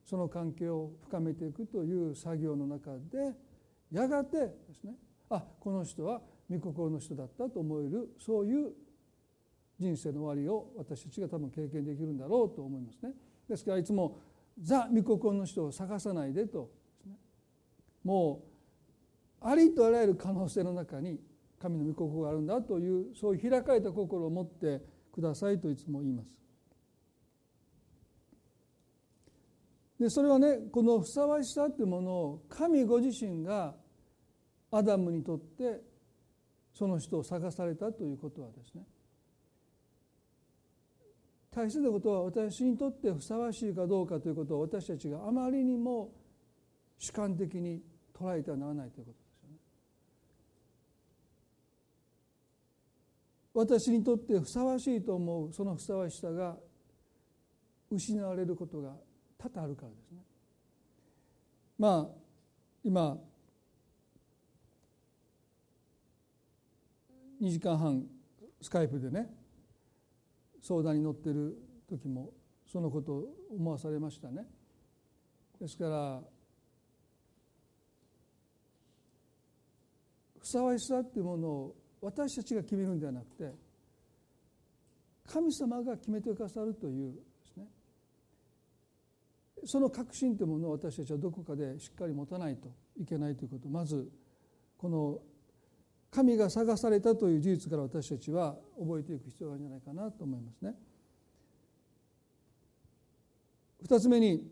[0.08, 3.34] その関係を深めていくという作業の中で
[3.92, 4.94] やがてですね
[5.28, 8.72] あこの人は御心の人だったと思えるそういう
[9.78, 13.12] 人生の終わりを私たちが多分経験できるんだろうと思いますね。
[13.50, 14.18] ですからいつも
[14.58, 16.70] ザ・御心の人を探さないでと、
[17.06, 17.12] ね、
[18.02, 18.42] も
[19.42, 21.20] うありとあらゆる可能性の中に
[21.60, 24.80] 神の御心があるんだというそういう開かれた心を持って
[25.12, 26.47] くださいといつも言います。
[29.98, 33.74] でそれはねこのふさわしさというものを神ご自身が
[34.70, 35.80] アダムにとって
[36.72, 38.82] その人を探されたということはですね
[41.50, 46.12] 大切なことは私にとってふさわしいかどうかということを私たちがあまりにも
[46.98, 47.82] 主観的に
[48.16, 49.56] 捉えてはならないということですよね。
[53.54, 56.56] 私にとってふさわしいと思うそのふさわしさが
[57.90, 58.92] 失われることが
[59.38, 60.18] 多々あるからですね。
[61.78, 62.18] まあ
[62.82, 63.16] 今
[67.40, 68.04] 2時間半
[68.60, 69.28] スカイプでね
[70.60, 71.56] 相談に乗ってる
[71.88, 72.32] 時も
[72.66, 74.44] そのことを思わされましたね。
[75.60, 76.20] ですから
[80.40, 83.52] ふさわしさっていうものを私たちが決めるんではなくて
[85.26, 87.14] 神様が決めてくださるという
[89.64, 92.68] その確信というものを私たちはどこかでしっかり持たないと
[93.00, 94.10] いけないということまず
[94.76, 95.18] この
[96.10, 100.74] 神が探されたという事実から私たちは覚えていく必要があるんじゃないかなと思いますね。
[103.82, 104.42] 二つ目に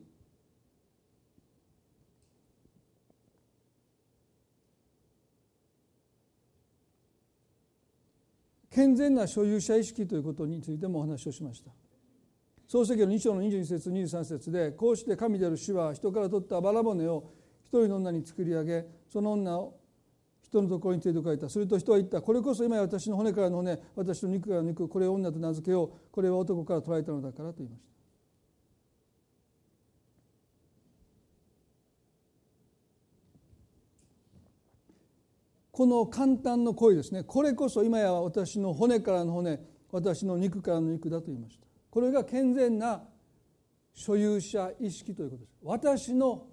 [8.71, 11.71] 健全な所有者意識ということについてもお話をしました。
[12.66, 17.33] 創世記の2章の22節23節でこうして神である主は人から取ったバラ骨を
[17.64, 19.79] 一人の女に作り上げその女を
[20.42, 21.48] 人のところに連れて帰った。
[21.48, 22.22] すると人は言った。
[22.22, 27.87] これこそ今や私の骨からの骨私の肉からの肉これを女と名付けようこれは男から取られたのだからと言いました。
[35.72, 37.22] この簡単の声ですね。
[37.22, 41.65] これこそ今や私の骨からの骨私の肉からの肉だと言いました。
[41.97, 43.03] これが健全な
[43.95, 45.57] 所有者意識ということです。
[45.63, 46.47] 私の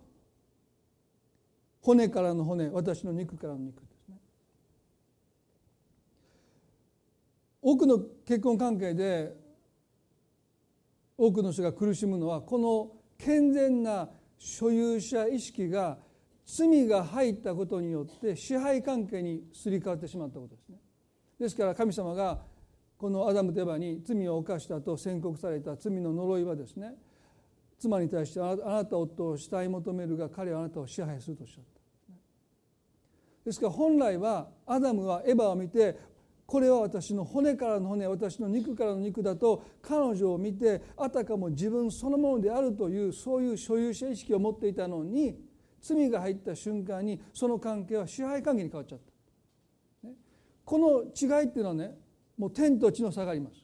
[1.82, 4.16] 骨からの骨私の肉からの肉ですね。
[7.62, 9.36] 多くの結婚関係で
[11.18, 15.98] 多くの人が苦しむのはこの健全な所有者意識が
[16.46, 20.78] 罪が入ったことによって支配関係にすり替わってしまったことですね。
[21.38, 22.53] ですから神様が
[23.04, 26.94] このアダム・デバに罪を犯したと宣告された罪の呪いはですね
[27.78, 32.14] 妻に対してあなた夫を死体求めるが彼はあなたを支配するとおっしゃった
[33.44, 36.00] ですから本来はアダムはエヴァを見て
[36.46, 45.36] これは私の骨からの骨私の肉からの肉だと彼女を見てあたかも自分そのものであるというそういう所有者意識を持っていたのに
[45.82, 49.12] 罪が入った瞬間にその関係は支配関係に変わっちゃった。
[50.64, 52.02] この違いっていうのはね
[52.38, 53.64] もう天と地の差があります。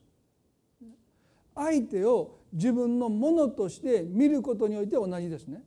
[1.56, 5.64] 相手を自分のものとして見ることにおいて同じですね。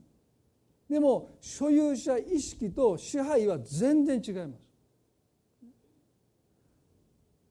[0.92, 4.68] でも所有者意識と支配は全然違います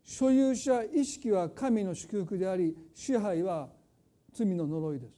[0.03, 3.69] 所有者意識は神の祝福であり支配は
[4.31, 5.13] 罪の呪いです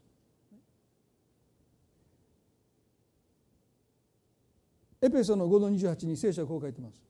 [5.02, 7.02] エペソの5の28に聖書はこう書いてます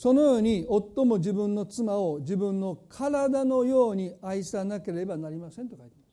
[0.00, 6.10] そのように夫も自分の妻を自分の体のように愛さなければなりませんと書いてます。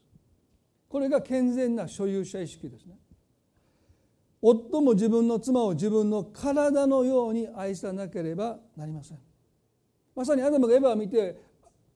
[0.89, 2.97] これが健全な所有者意識ですね。
[4.41, 9.19] 夫も自分の妻を自分の体のように愛さなければなりません。
[10.13, 11.39] まさにアダムがエヴァを見て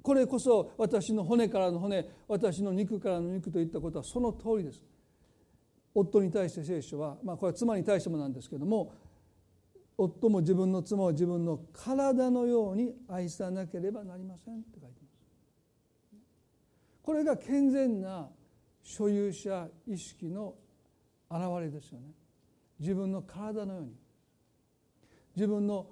[0.01, 4.81] これこそ私の骨からの骨私の肉からの肉といったことはその通りです。
[5.93, 8.93] 夫に対して聖書は、まあ、これは妻に対してもなんですけども
[10.03, 15.11] 夫も自分の妻を自分の体のように愛さなければなりませんって書いてます。
[17.03, 18.27] これが健全な
[18.81, 20.55] 所有者意識の
[21.29, 22.07] 表れですよね。
[22.79, 23.91] 自分の体のように。
[25.35, 25.87] 自分の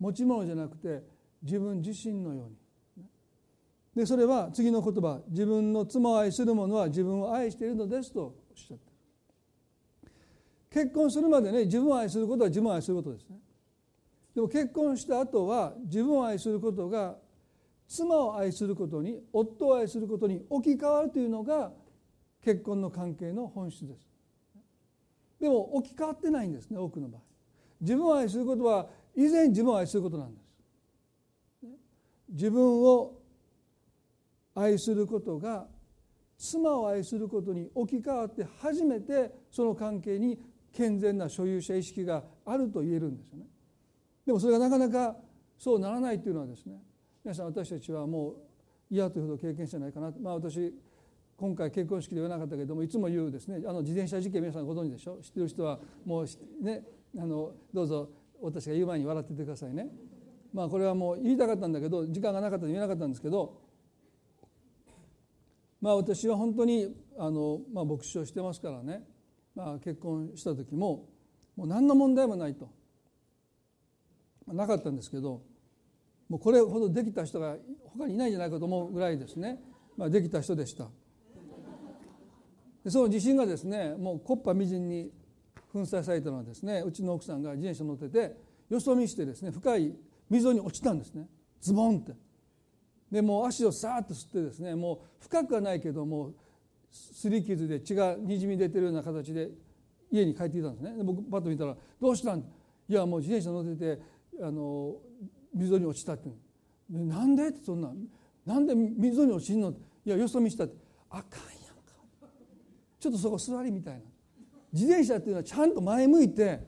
[0.00, 1.02] 持ち物じゃなくて
[1.42, 3.06] 自分自身のように。
[3.94, 5.22] でそれは次の言葉。
[5.28, 8.91] 自分の妻を愛する者は自分を愛しているのですとおっしゃって
[10.72, 13.36] 結婚するまでね自分を愛することは自分を愛することですね。
[14.34, 17.16] でも結婚した後は自分を愛することが
[17.86, 21.70] 妻を愛することに夫を愛することに置き換わるというのが
[22.42, 24.08] 結婚の関係の本質です。
[25.38, 27.20] でも置き換わってないんですね多くの場合。
[27.80, 30.42] 自分を愛することは以前自分を愛することなんです。
[32.30, 33.18] 自分を
[34.54, 35.66] 愛することが
[36.38, 40.38] 妻を愛することに置き換わって初めてその関係に
[40.72, 43.46] 健全な所有者意識があると言えるんですよね。
[44.26, 45.16] でもそれがなかなか
[45.58, 46.82] そうならないというのはですね
[47.24, 48.34] 皆さん私たちはもう
[48.90, 50.74] 嫌というほど経験してないかなまあ私
[51.36, 55.18] 今回結婚式で言わなかったけどもいつも言うですねあの自転車事件皆さんご存知でしょ？
[55.22, 56.26] 知ってる人はもう
[56.64, 56.82] ね
[57.18, 58.08] あのどうぞ
[58.40, 59.88] 私が言う前に笑っててくださいね。
[60.52, 63.60] まあこれはもう言いたかったんだけど時間がなかったので言えなかったんですけど
[65.80, 69.02] まあ私は本当にあの、まあ、牧師をしてますからね、
[69.54, 71.08] まあ、結婚した時も
[71.56, 72.68] もう何の問題もないと。
[74.46, 75.42] なかったんですけど
[76.28, 79.60] もうこれほどできた人が他にいないんじゃないかと思うぐらいですね、
[79.96, 80.88] まあ、できた人でした。
[82.84, 85.12] でその地震がですねもう木っ端みじんに
[85.72, 88.36] 粉砕されたのはですねうちの奥さんが自転車乗ってて
[88.68, 89.94] よそ見してですね深い
[90.28, 91.28] 溝に落ちたんですね。
[91.60, 92.12] ズボンって。
[93.10, 96.32] でもう足をさーっと吸ってですねもう深くはないけども
[96.92, 99.50] すり傷で血がにじみ出てるような形で
[100.10, 100.96] 家に帰ってきたんですね。
[100.96, 102.40] で僕パッと見たら「どうしたん?」
[102.88, 104.02] いやもう自転車乗ってて
[104.42, 104.96] あの
[105.54, 106.28] 溝に落ちたって。
[106.90, 107.48] なんで？
[107.48, 107.90] ってそんな。
[108.44, 109.70] なんで溝に落ちんの？
[110.04, 110.76] いやよそ見したって。
[111.08, 112.28] あかんやんか。
[113.00, 114.00] ちょっとそこ座りみたいな。
[114.72, 116.60] 自転車っていうのはちゃんと前向いて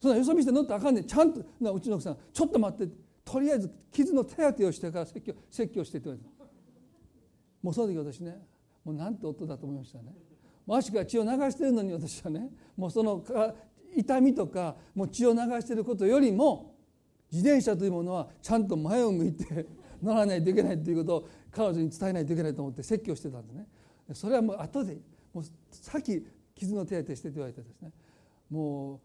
[0.00, 1.04] そんなよそ見して乗ってあかんねん。
[1.04, 2.92] ちゃんとなうちの奥さんちょっと待って。
[3.22, 6.44] とりあえず傷の手当てをしてから説教説教してって言われた。
[7.62, 8.42] もうその時私ね
[8.84, 10.14] もうなんて夫だと思いましたね。
[10.68, 13.24] 足から血を流してるのに私はねもうその
[13.96, 16.76] 痛みとかもう血を流してることよりも
[17.32, 19.66] 自転車というものはちゃんと前を向いて
[20.02, 23.66] 乗らないといけないということを彼女に伝えないといけないと思って説教してたんですね。
[24.14, 24.98] それはもう後で
[25.32, 26.24] もうさっき
[26.54, 27.90] 傷の手当てしてって言われてですね。
[28.50, 29.00] もう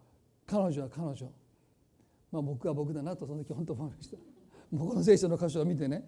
[0.45, 1.31] 彼女は彼女、
[2.31, 4.17] まあ、僕は僕だなとその時本当思いました。
[4.71, 6.03] もうこの聖書の箇所を見てね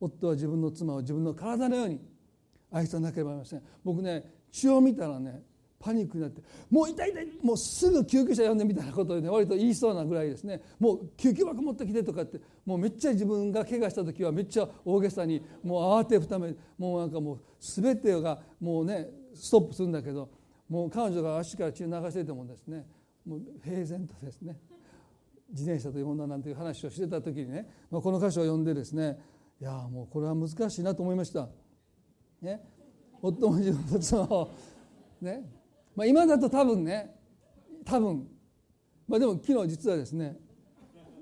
[0.00, 2.00] 夫は自分の妻を自分の体のように
[2.72, 3.62] 愛さなければなりません。
[3.84, 5.42] 僕ね血を見たらね
[5.78, 10.62] パニックになってもう痛い痛いもうすぐ救急車呼んでみたいなことをね割と言いそうなぐらいですね。
[10.78, 20.30] もう救急箱持ってきてとかってもうめっちゃ自分が怪我した時はめっちゃ大げさにもう慌てふためもうなんかもう全てがもうねストップするんだけど
[20.68, 22.86] もう彼女が足から血を流しててもですね。
[23.26, 24.56] もう平然とですね。
[25.50, 29.18] 自転車というものなんていう話をしてた時にね、まあ、この箇所を読んでですね
[29.60, 31.48] いやもうこれは難しいなと思いました。
[32.42, 32.60] ね、
[33.22, 34.50] 夫も自分の妻を
[35.20, 35.48] ね。
[35.94, 37.14] まあ、今だと多分ね。
[37.84, 38.28] 多分、
[39.08, 40.36] まあ、でも昨日実はですね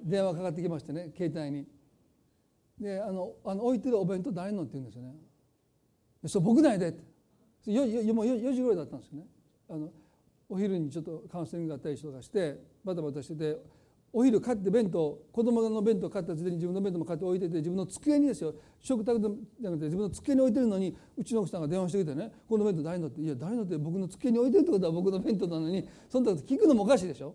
[0.04, 1.66] 電話かかってきましてね携帯に。
[2.78, 5.14] であのあの置いてるお弁当誰のって言うんですよね。
[6.26, 7.04] そう僕ないでって
[7.70, 9.26] よよもう 4, 時ぐらいだったんですよね。
[9.68, 9.90] あの
[10.48, 13.58] お昼にちょっとカウンセリングがあったりとかしてバタバタしてて
[14.12, 27.34] お昼買って弁当子供の弁当買った時に自分の弁当も買って置いてて自分の机にですよ食卓じゃなくて自分の机に置いてるのにうちの奥さんが電話してきてね「この弁当誰の?」って「いや誰の?」って僕の机に置いてるってことは僕の弁当なのにその時聞くのもおかしいでしょ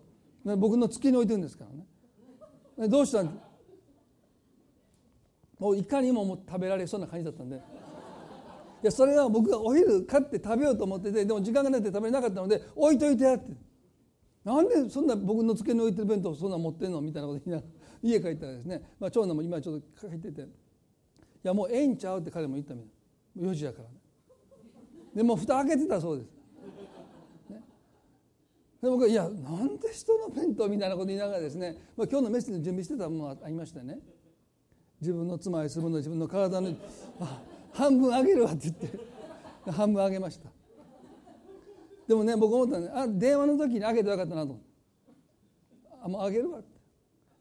[0.58, 1.64] 僕の机に置いてるんですか
[2.76, 3.40] らねどうしたん？
[5.58, 7.56] もういかにもも食べられそうな感じだったんで。
[7.56, 7.58] い
[8.82, 13.46] やそれは僕がお昼買って食べようと思っててでも時間がなくて食べれなかったので置いといてやって
[14.46, 20.46] なんでそんな僕の机に置いてる弁当そんな持ってんのみたいなこと言いながら家帰ったらですね、まあ、長男も今ちょっと帰ってて「い
[21.42, 22.86] やもうええんちゃう」って彼も言ったみた
[23.40, 23.94] い4時やからね。
[25.16, 26.28] でも蓋開けてたそうです、
[27.50, 27.60] ね、
[28.82, 33.98] で僕は「いやなんで人の弁当」みたいなこと言いながらですね、まあ、今日のメッセージ準備してたものがありましてね。
[35.00, 36.72] 自分の妻愛するの自分の体の
[37.72, 39.16] 半分あげるわって言って。
[39.72, 40.50] 半分あげました。
[42.06, 44.58] でもね僕思ったんであ電話の時にあげてよかったなと
[46.02, 46.68] あもうあげるわって。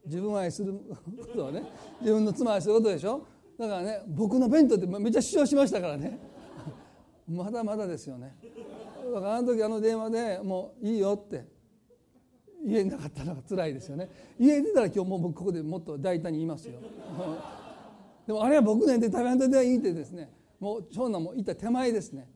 [0.05, 1.63] 自分愛することはね。
[1.99, 3.25] 自分の妻愛することでしょ。
[3.57, 6.19] だからね僕の弁当ってめっちゃ主張しましたからね。
[7.27, 8.35] まだまだですよね。
[9.13, 11.53] だからあの時あの電話でもういいよって。
[12.67, 14.09] 言えなかったのが辛いですよね。
[14.39, 16.79] 言えてたら今日もう僕ここでもっと大胆に言いますよ。
[18.25, 20.33] でもあれは僕ねで食べんとではいいってですね。
[20.59, 22.27] もう長男もいった手前ですね。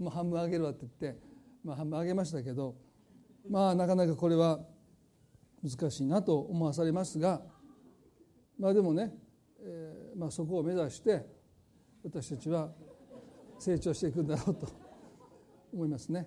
[0.00, 1.20] もう半分あげるわって言って、
[1.62, 2.74] まあ、半分あげましたけど
[3.48, 4.58] まあなかなかこれは
[5.62, 7.42] 難しいなと思わされますが
[8.58, 9.12] まあでもね、
[9.62, 11.24] えーまあ、そこを目指して
[12.02, 12.70] 私たちは
[13.58, 14.68] 成長していくんだろうと
[15.72, 16.26] 思いますね。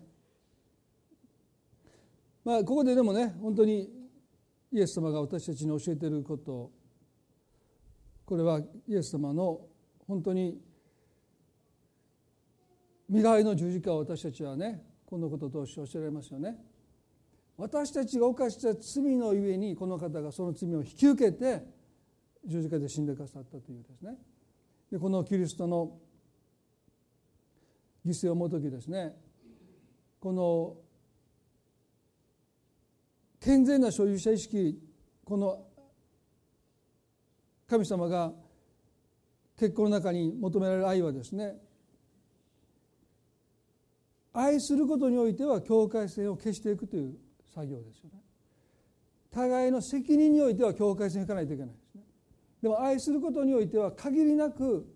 [2.46, 3.90] まあここででもね本当に
[4.72, 6.72] イエス様が私たちに教えていること
[8.26, 9.62] これはイエス様の
[10.08, 10.60] 本当に
[13.14, 16.58] 身代わりの十字架を私たちはねこのことを通して教えられますよね。
[17.56, 21.64] 私たちが犯した罪のゆえにこの方がその罪を引き受けて
[22.44, 24.16] 十字架で死んでくださったというですね
[24.92, 25.92] でこのキリストの
[28.04, 29.14] 犠牲を思う時ですね
[30.20, 30.76] この
[33.40, 34.80] 健全な所有者意識
[35.24, 35.68] この
[37.68, 38.32] 神様が
[39.60, 41.54] 結婚の中に求められる愛はですね
[44.34, 47.16] 愛することにおいては境界線を消していくという
[47.54, 48.20] 作業ですよね。
[49.32, 52.02] 互いの責任においては境界線を引かないといけないですね。
[52.62, 54.88] でも愛することにおいては限りなく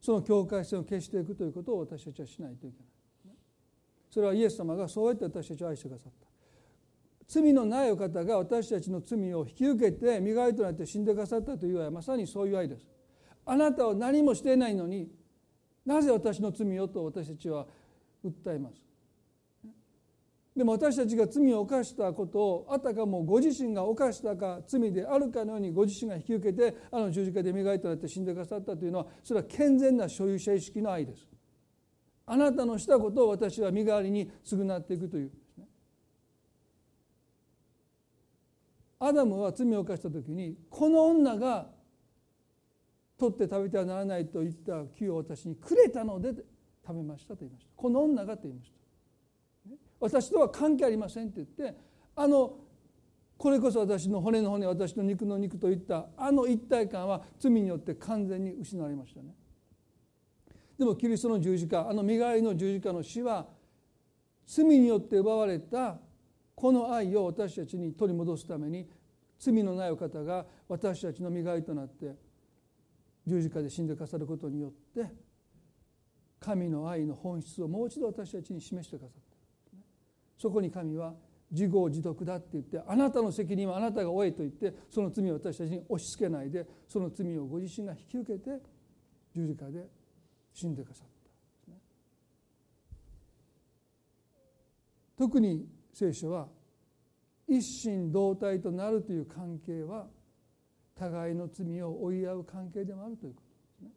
[0.00, 2.84] その境界線を消していくということを私たちはしないといけな
[3.32, 3.34] い
[4.10, 6.28] それはイエス様がそうやって私たちを愛してくださった。
[7.26, 12.86] 罪のないお方が私たちの罪を引き受けて身代わりとなって死んでくださったという愛はまさにそういう愛です。
[13.46, 15.08] あなたは何もしていないのに
[15.84, 17.66] なぜ私の罪をと私たちは
[18.28, 18.82] 訴えます
[20.56, 31.26] でも私たちが罪を犯したことをあたかもご自身が犯したか罪であるかのようにご自身が引き受けてあの十字架で磨いとなって死んでくださったというのはそれは健全な所有者意識の愛です。
[32.26, 35.30] あなたのしたことを私は身代わりに償っていくという
[38.98, 41.66] アダムは罪を犯した時にこの女が
[43.18, 46.32] 取って食べてはならないと言った木を私にくれたので
[46.86, 47.70] 食べましたと言いました。
[47.76, 48.78] この女がと言いました。
[50.00, 51.78] 私とは関係ありませんって言って
[52.14, 52.58] あの
[53.38, 59.34] これこそ私の骨の骨私の肉の肉といったあの一体感は罪によって完全に失われましたね。
[60.78, 63.46] でもキリストの十字架あの身代わりの十字架の死は
[64.46, 65.98] 罪によって奪われた
[66.54, 68.88] この愛を私たちに取り戻すために
[69.38, 72.14] 罪のないお方が私たちの身代わりとなって
[73.26, 75.10] 十字架で死んでくださることによって
[76.44, 79.22] 神の愛の本質をもう一度私たちに示してくださっ
[79.72, 79.78] た
[80.36, 81.14] そこに神は
[81.50, 88.60] 自業自得だって言ってあなたの責任はあなたが負えと言ってその罪を私たちに押し付けないでその罪をご自身が引き受けて
[89.34, 89.86] 十字架で
[90.52, 91.08] 死んでくださっ
[91.66, 91.72] た、
[95.16, 96.48] 特に聖書は
[97.48, 100.06] 一心同体となるという関係は
[100.94, 103.90] 互いの罪を追い合う関係でもあるということですね。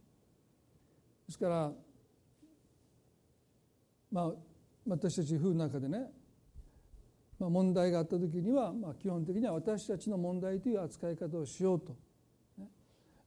[1.27, 1.71] ですから
[4.17, 4.31] まあ
[4.87, 6.09] 私たち夫婦の中でね
[7.39, 11.95] まあ、問題があった時には、まあ、基本的には私たちの問題という扱い方をしようと、
[12.57, 12.65] ね、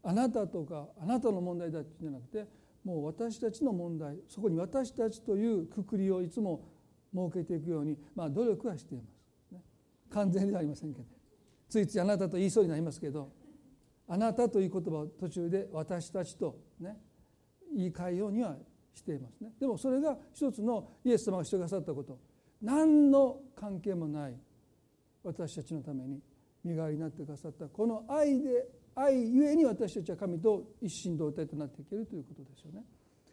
[0.02, 2.44] あなたとかあなたの問題だっていうんじゃなくて
[2.84, 6.60] もう私たちの問題そこに私たちというくくりをいつも
[7.14, 9.60] 設けていくように、まあ、努力はしています、ね、
[10.10, 11.04] 完全ではありませんけど。
[11.68, 13.30] ついついあなたと言いそうになりますけど
[14.08, 16.96] あなたという言葉を途中で私たちとね
[17.76, 18.56] 言い換えようには
[18.94, 19.52] していますね。
[19.58, 22.18] でもそれが一つのイエス様がしてくださったこと。
[22.62, 24.34] 何の関係もない。
[25.22, 26.20] 私たちのために。
[26.64, 32.84] 身代わりになってくださったこの愛で愛ゆえに私たちは神と一心同体となっていけるということですよね。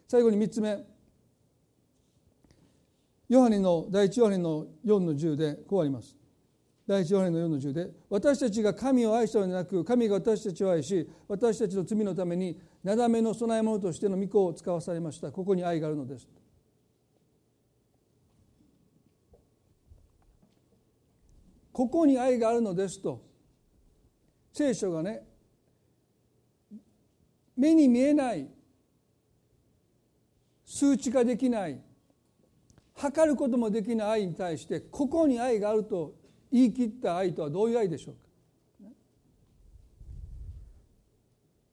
[0.06, 0.78] 最後に3つ目。
[3.28, 6.16] ヨハネの第一ヨハネの4の10でこうあります。
[6.86, 15.32] 第一ヨハネの4の10で私たちが神を愛したのではなく神が私たちを愛し私たちの罪のためになだめの供え物としての御子を使わされました。
[15.32, 16.28] ここに愛があるのです。
[21.78, 23.22] ここに愛があるのですと
[24.52, 25.22] 聖書がね
[27.56, 28.48] 目に見えない
[30.64, 31.80] 数値化できない
[32.96, 36.16] 測ることもできない愛に対してここに愛があると
[36.50, 38.27] 言い切った愛とはどういう愛でしょうか。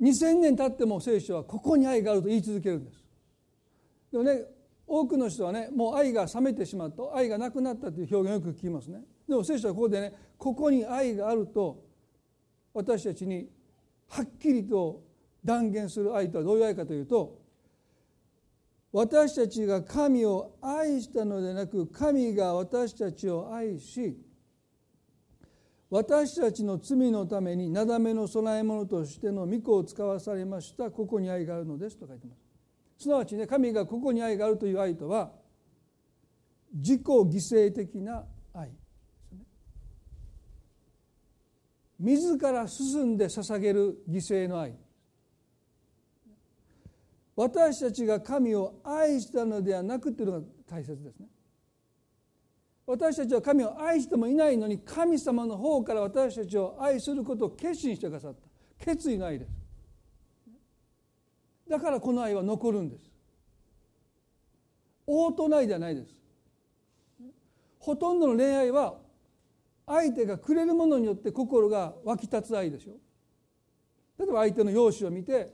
[0.01, 3.03] 2000年経っても聖書はここに愛があると言い続けるんです。
[4.11, 4.41] でもね
[4.87, 9.01] 多くの人はねもう愛が冷めてしまった愛がなくなったという表現をよく聞きますね。
[9.27, 11.83] でも聖書はここでねここに愛があると
[12.73, 13.47] 私たちに
[14.09, 15.01] はっきりと
[15.43, 17.39] 断言する愛とはどういう愛かというと
[18.91, 24.17] 私たちが神を愛したのでなく神が私たちを愛し
[25.95, 35.31] 私たちの罪のためになだめの供え物としての御子を使わされましたここに愛があるのですと書いてますすなわちね神がここに愛があるという愛とは
[36.73, 38.71] 自己犠牲的な愛
[41.97, 44.73] 自ら進んで捧げる犠牲の愛
[47.37, 51.27] 私たちが神を愛したのではなくというのが大切ですね。
[52.87, 58.85] 私たちは神を愛してもいないのに神様の方から私たちを愛することを決心してくださった。
[58.85, 59.51] 決意の愛です。
[61.67, 63.11] だからこの愛は残るんです。
[65.07, 66.13] 応答の愛ではないです。
[67.79, 68.95] ほとんどの恋愛は
[69.87, 72.93] 相手がくれるものによって心が湧き立つ愛でしょ。
[74.17, 75.53] 例えば相手の容姿を見て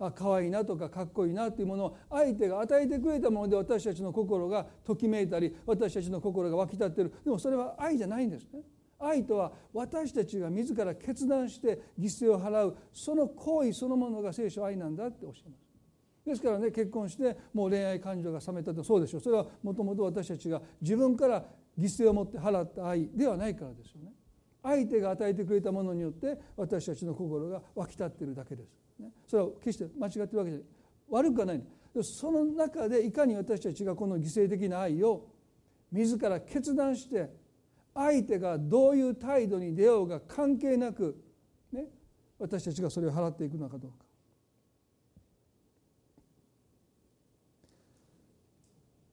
[0.00, 7.12] あ可愛いなとかかっこいいなというものを相手が与えてくれたもので私たちの心がときめいたり私たちの心が湧き立ってる。
[7.24, 8.62] でもそれは愛じゃないんですね。
[8.98, 12.76] 愛とは私たちが自ら決断して犠牲を払う。
[12.92, 15.70] その行為そのものが聖書愛なんだっておっしゃいます。
[16.26, 19.20] ですからね結婚してもう恋愛感情が冷めたってそうでしょう。
[19.20, 21.44] それはもともと私たちが自分から
[21.78, 24.12] 犠牲を持って払った愛ではないからですよね。
[24.62, 28.68] 相手が与えてくれたものによって私たちの心が湧き立っているだけです、
[29.00, 30.68] ね、それは決して間違ってるわけじゃない。
[31.10, 31.62] 悪くはない。
[32.02, 35.26] その中でいかに私たちがこの犠牲的な愛を
[35.90, 37.30] 自ら決断して
[37.94, 41.20] 相手がどういう態度に出ようが関係なく、
[41.72, 41.86] ね、
[42.38, 43.96] 私たちがそれを払っていくのかどうか。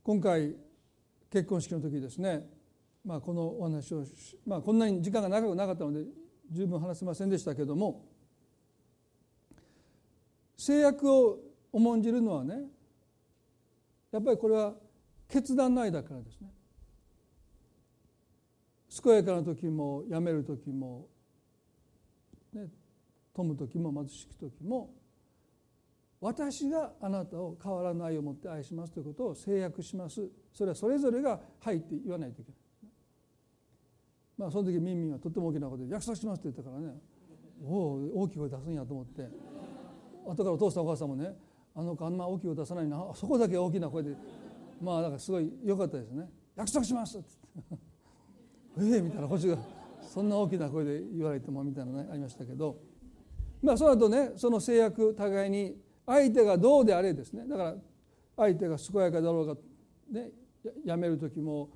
[0.04, 0.56] 今回
[1.30, 2.48] 結婚式の時ですね、
[3.04, 4.06] まあ、このお話を、
[4.46, 6.06] まあ、こんなに時間が長くなかったので
[6.50, 8.06] 十分話せませんでしたけども
[10.58, 11.40] 制約を
[11.72, 12.56] 重んじるのはね
[14.12, 14.74] やっぱりこれは
[15.30, 16.48] 決断の間からですね。
[19.04, 21.08] 健やかな時もやめる時も、
[22.54, 22.68] ね、
[23.36, 24.90] 富む時も貧しき時も
[26.20, 30.28] 私があなたを変わらないを持って愛しますということを制約します。
[30.52, 32.60] それはそれぞれが「はい」って言わないといけない。
[34.38, 37.00] まあその時ミンミンはとっても大きなことで「約束します」って言ったからね。
[37.64, 39.30] おお大きい声出すんやと思って。
[40.32, 41.34] 後からお父さんお母さんもね
[41.76, 44.16] あの子あんま大きい声出さないなそこだけ大きな声で
[44.82, 47.28] まあだからすごい良かったですね「約束します」って。
[48.80, 49.58] ええみたいなこっちが
[50.02, 52.78] そんな大きな声で言われてもみたいなねありましたけど。
[53.62, 55.76] まあその後ねその制約互いに
[56.06, 57.48] 相手がどうであれですね。
[57.48, 57.76] だから
[58.38, 59.58] 相手が健やかだろうが、
[60.12, 60.32] ね、
[60.86, 61.70] やめる時も、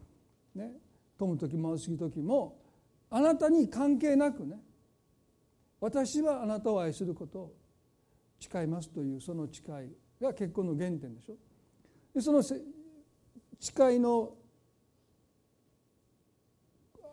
[0.54, 0.74] ね、
[1.18, 2.60] 富む時も貧しい時も
[3.10, 4.60] あなたに関係なくね
[5.80, 7.54] 私はあなたを愛すること
[8.42, 11.36] 誓いますというその誓いが結婚の原点でしょ。
[12.14, 14.34] でその誓いの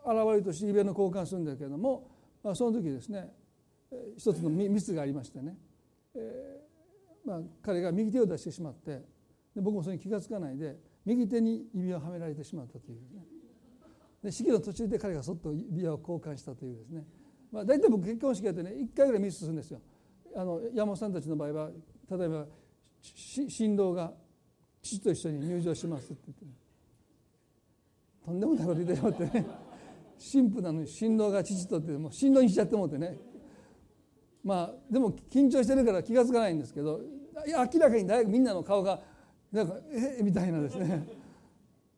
[0.03, 2.09] 現れとして指輪の交換するんだけれども、
[2.43, 3.29] まあ、その時ですね
[4.17, 5.55] 一つのミスがありましてね、
[6.15, 9.01] えーまあ、彼が右手を出してしまって
[9.55, 13.23] で僕もそれに気が付かないで右手に指輪をはめられてしまったというね
[14.23, 17.03] で式の途中で彼がそっと指輪を交換したというですね、
[17.51, 19.79] まあ、大体僕結婚式やってね1回ぐらいミスするんですよ。
[20.35, 21.69] あの山本さんたちの場合は
[22.11, 22.45] 例えば
[23.01, 24.11] 新郎が
[24.81, 26.45] 父と一緒に入場しますって言って、
[28.25, 29.45] とんでもないこと言ってしまってね。
[30.19, 33.17] 神父なのに新郎が父とってもう新郎にしちゃってもってね。
[34.43, 37.01] まあでも緊張してるから気が付かないんですけど
[37.45, 39.01] いや明らかに大学みんなの顔が
[39.51, 41.07] なんかえみたいなですね。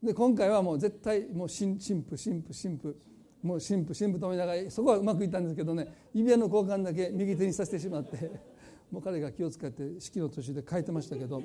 [0.02, 2.96] で今回はもう絶対もう神神父神父神父
[3.44, 8.32] もう神父神父止めながらそこはうまくいったんですけどね指輪の交換だけ右手にさせてしまって
[8.92, 11.42] もう彼が気を使って式の途中で書いてましたけど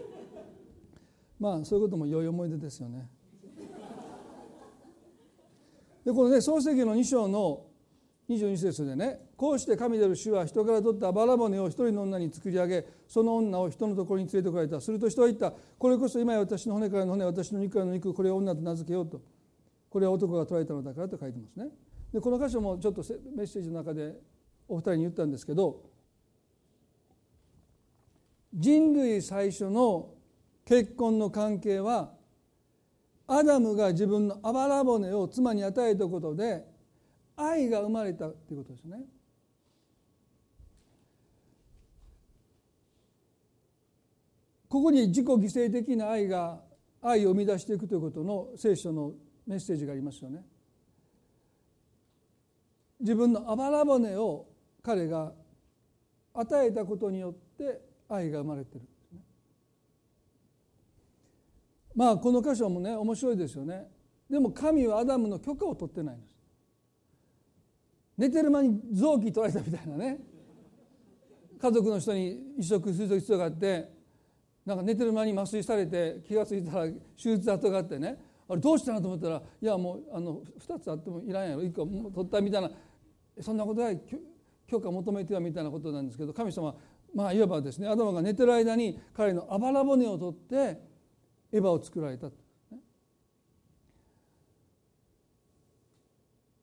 [1.38, 3.08] まあそういうことも良い思い出ですよね。
[6.04, 7.66] でこのね創世記の2章の
[8.28, 14.80] 22節でねこうして神である主は人から取ったあばら骨を一人の女に作り上げその女を人のところに連れてこられた。
[14.80, 15.52] すると人は言った。
[15.78, 19.20] これこそ今や私の骨からの骨私の肉からの肉これを女と名付けようと。
[19.90, 21.68] これは男が捕らえたのだからと書いてますね。
[22.16, 23.04] でこの箇所もちょっと
[23.36, 24.14] メッセージの中で
[24.66, 25.82] お二人に言ったんですけど
[28.54, 30.14] 人類最初の
[30.64, 32.14] 結婚の関係は
[33.26, 36.64] アダムが自分のあばら骨を妻に与えたことで
[37.36, 39.00] 愛が生まれたということですね。
[44.70, 46.62] ここに自己犠牲的な愛が
[47.02, 49.12] 愛を生み出していくということの聖書の
[49.46, 50.42] メッセージがありますよね。
[53.00, 54.46] 自分のあばら骨を
[54.82, 55.32] 彼が
[56.34, 58.82] 与えたことによって愛が生まれてる。
[61.94, 63.88] まあこの箇所もね面白いですよね。
[64.28, 66.36] でも神はアダムの許可を取ってないんです。
[68.18, 70.18] 寝てる間に臓器取られたみたいなね。
[71.58, 73.90] 家族の人に移植する必要があって
[74.64, 78.18] なんか寝てる間に麻酔されて気が付いたら手術跡があってね。
[78.48, 81.62] あれどうしたのと思ったらいやもうあの2つあってもいらんやろ。
[81.62, 82.70] 1個取ったみたいな
[83.40, 83.92] そんなことは
[84.66, 86.74] 許可求めてはみたいなことなんですけど神様
[87.14, 90.80] まあいわばですねアダムが寝てる間に彼のあばら骨を取って
[91.52, 92.28] エヴァを作られた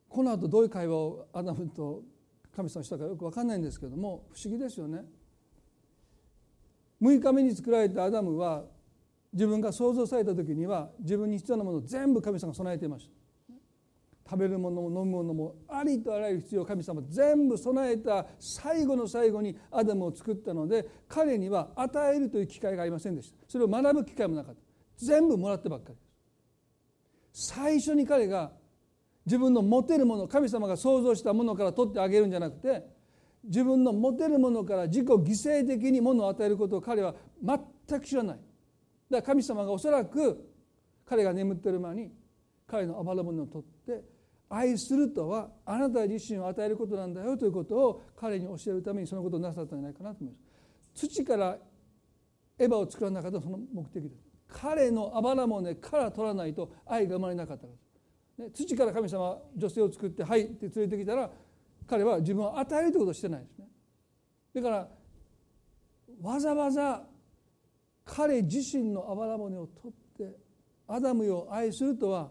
[0.09, 2.03] この後どういう会話をアダムと
[2.55, 5.03] 神様したかよく分かんないんですけども不思議ですよね。
[7.01, 8.63] 6日目に作られたアダムは
[9.33, 13.22] 自分が創造された時には自分に必要なものを全部神様が備えていました。
[14.25, 23.37] 食べるものも飲むものもありとあらゆる必要を神様全部備えた最後の最後にアダムを作ったので彼には与えるという機会がありませんでした。
[23.47, 24.61] それを学ぶ機会もなかった。
[24.97, 26.01] 全部もらってばっかりで
[27.33, 27.53] す。
[27.53, 28.51] 最初に彼が
[29.25, 32.85] 自分の持てるもの神様が創造したものから取ってあげるんじゃなくて
[33.43, 38.37] 自分の持てるものから自己犠牲的にものを与えることを彼は全く知らない。
[38.37, 38.47] だか
[39.17, 40.49] ら神様がおそらく
[41.05, 42.11] 彼が眠ってる間に
[42.65, 44.12] 彼の暴れ物を取って
[44.55, 50.39] 愛するとはあなた自身を与えることなんだよということを彼に教えるためにそのことをなさったんじゃないかなと思いま
[50.93, 51.07] す。
[51.07, 51.57] 土から
[52.59, 54.15] エヴァを作らなかったその目的です。
[54.47, 57.73] 彼のあばら骨から取らないと愛が生まれなかったか
[58.37, 61.31] ら、ね、土から神様は女性を作って「はい」って連れてきたら
[61.87, 63.67] 彼は自分を与えるということをしてないですね。
[64.53, 64.87] だから
[66.21, 67.03] わざわざ
[68.05, 70.37] 彼自身のあばら骨を取って
[70.87, 72.29] アダムを愛するとは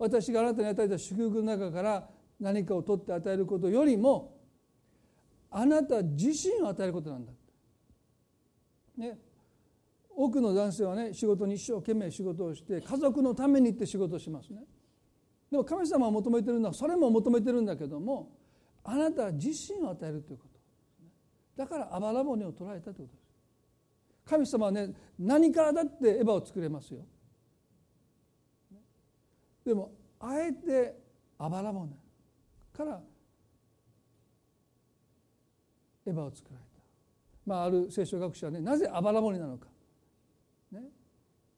[0.00, 2.08] 私があなたに与えた祝福の中から
[2.40, 4.34] 何かを取って与えることよりも
[5.50, 7.32] あなた自身を与えることなんだ。
[8.96, 9.18] ね、
[10.16, 14.62] 多くの男性はね仕事に一生懸命仕事をして家族のためにって仕事をしますね。
[15.50, 18.30] でも神様は求めてるのはそれも求めてるんだけども
[18.82, 20.44] あなた自身を与えるというこ
[21.56, 27.04] とだからあばら骨を捉えたということです神様はね何からだってエヴァを作れますよ
[29.64, 30.96] でもあえて
[31.38, 31.90] あばら骨
[32.72, 33.00] から
[36.06, 36.82] エヴァを作られた、
[37.46, 39.66] まあ、ある聖書学者はねなぜあばら骨なのか、
[40.72, 40.80] ね、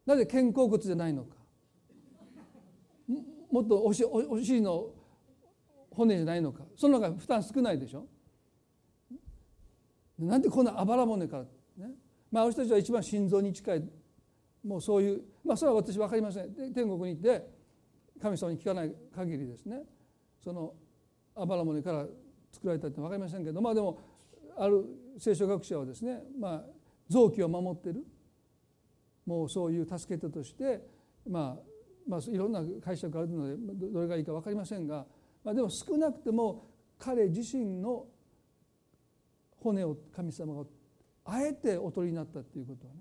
[0.04, 1.36] なぜ肩甲骨じゃないのか。
[3.50, 4.86] もっとおしお尻の
[5.90, 6.64] 骨じゃないのか。
[6.74, 8.06] その中負担少ないでしょ。
[10.18, 11.42] なんでこんなあばら骨から、
[11.86, 11.92] ね。
[12.30, 13.84] まあ、私たちは一番心臓に近い。
[14.66, 16.54] もうそういうまあそれは私分かりません。
[16.72, 17.61] 天国に行って
[18.22, 19.82] 神様に聞かない限りですね
[20.42, 20.72] その
[21.34, 22.06] あばら骨から
[22.52, 23.98] 作られたって分かりませんけどまあでも
[24.56, 24.84] ある
[25.18, 26.62] 聖書学者はですねまあ
[27.08, 28.04] 臓器を守ってる
[29.26, 30.80] もうそういう助け手として
[31.28, 31.62] まあ
[32.08, 33.56] まあいろんな解釈があるので
[33.90, 35.04] どれがいいか分かりませんが、
[35.44, 36.64] まあ、でも少なくても
[36.98, 38.06] 彼自身の
[39.56, 40.64] 骨を神様が
[41.24, 43.00] あえてお取りになったっていうことはね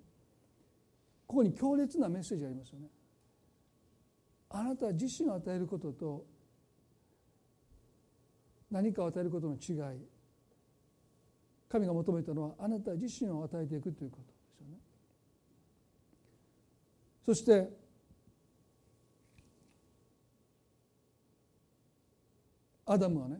[1.28, 2.88] ここに強烈なメッセージがありますよね。
[4.54, 6.26] あなた自身を与えることと
[8.70, 10.00] 何かを与えることの違い
[11.70, 14.78] 神が求めたのはあなた自身を与えていくということですよね。
[17.26, 17.70] そして
[22.86, 23.38] アダムはね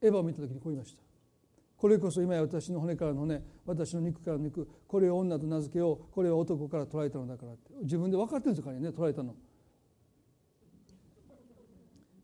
[0.00, 1.02] エヴァを見た時にこう言いました。
[1.76, 9.34] これこそ今や私の骨からの骨私の肉からの肉これを女と名付けようこれを男から捉えたのだからって自分で分かってるんですからね捉えたの。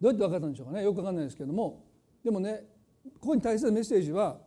[0.00, 0.84] どうやって分かったんでしょうかね。
[0.84, 1.84] よく分かんないですけども。
[2.24, 2.64] でもね
[3.20, 4.38] ここに対するメッセージは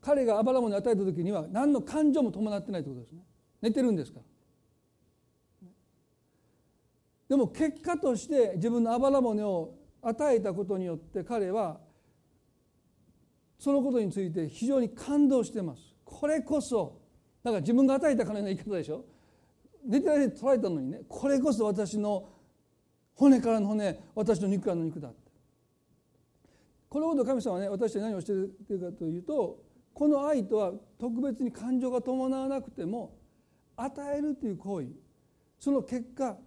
[0.00, 3.22] 彼があばら骨を与えた時には何の感情も伴ってないということですね。
[3.60, 4.24] 寝てるんですから。
[7.28, 11.78] でも結果として自分のあばら骨を与えたことによって彼は
[13.58, 15.82] そのことについて非常に感動してます。
[16.04, 16.98] これこそ
[17.44, 19.04] だか自分が与えたかのような言い方でしょ。
[19.86, 22.28] 寝てる間に捉えたのにねこれこそ私の
[23.20, 25.30] 骨からの骨私の肉からの肉だって。
[26.88, 29.62] このこと神様はね私たち何をしているかというと
[29.92, 33.18] この愛とは特別に感情が伴わなくても
[33.76, 34.86] 与えるという行為。
[35.58, 36.38] その結果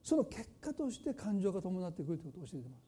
[0.00, 2.82] その結果として感情が伴ってくるということを教えています。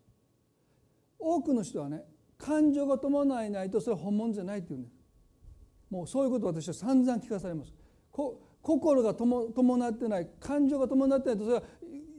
[1.18, 2.04] 多くの人はね
[2.38, 4.94] 感情が伴えないとそれは本物じゃないっていうんです。
[5.90, 7.72] もうそういうことを私は散々聞かされます。
[8.62, 11.62] 心が伴ってない感情が伴ってないとそれは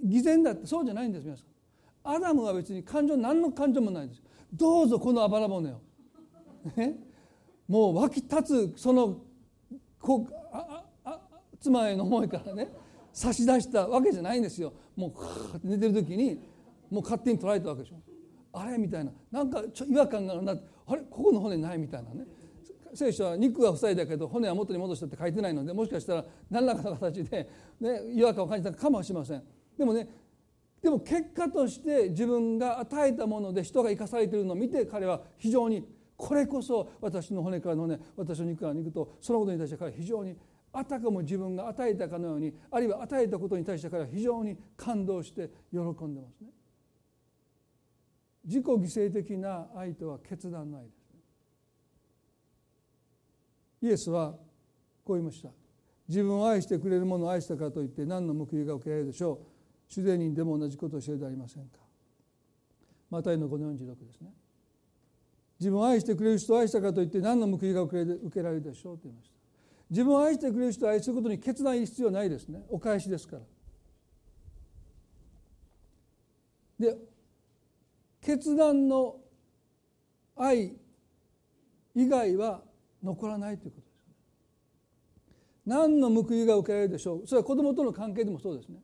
[0.06, 1.46] 偽善だってそうじゃないんです皆さん。
[2.16, 4.22] アダムは別に感情何の感情もないです
[4.54, 5.82] どうぞこのあばら骨を、
[6.78, 6.98] ね、
[7.68, 9.18] もう湧き立つその
[10.00, 11.20] こああ
[11.60, 12.72] 妻への思いからね
[13.12, 14.74] 差し出したわけじゃないんですよ。
[14.96, 16.40] もう寝てる時に
[16.90, 17.96] もう勝手に捉えたわけでしょ。
[18.54, 19.12] あれみたいな。
[19.32, 20.52] なんかちょ違和感があるな
[20.86, 21.02] あれ？
[21.10, 22.26] ここの骨ないみたいなね。
[22.94, 27.50] 聖書は肉は塞いだけど骨は元に戻したって書いてないのでもしかしたら何らかの形で、
[27.82, 29.44] ね、違和感を感じたかもしれません。
[29.78, 30.08] でもね
[30.82, 35.84] でも結果として自分が与えたもので人が生かされているのを見て彼は非常に
[36.16, 40.36] これこそ私の骨からの骨私の肉からの肉とそのことに対して彼は非常に
[40.72, 46.50] あたかも自分が与えたかのようにあるいは与えたことに対して彼は非常に感動して喜んでますね。
[48.46, 50.96] 自己犠牲的な愛とは決断の愛です、
[53.82, 54.36] イエスは
[55.04, 55.50] こう言いました。
[56.08, 59.55] 自分を愛してくれる者を愛したからといって何の報いが受けられるでしょう。
[59.88, 61.80] 主税人でも同じことを教えてありませんか？
[63.10, 64.34] マタイの5の46ですね。
[65.60, 68.98] 自分を愛してくれる人を愛したかといって何の報いが受けられるでしょう？
[68.98, 69.36] と言いました。
[69.90, 72.64] 自分を愛してくれる人を愛することに決断必要ないですね。
[72.70, 73.42] お返しですから。
[76.78, 76.98] で
[78.22, 79.16] 決断の
[80.36, 80.74] 愛
[81.94, 82.62] 以外は
[83.02, 83.96] 残らないということです
[85.66, 87.28] 何の報いが受けられるでしょう？
[87.28, 88.80] それは子供との関係でもそうですね。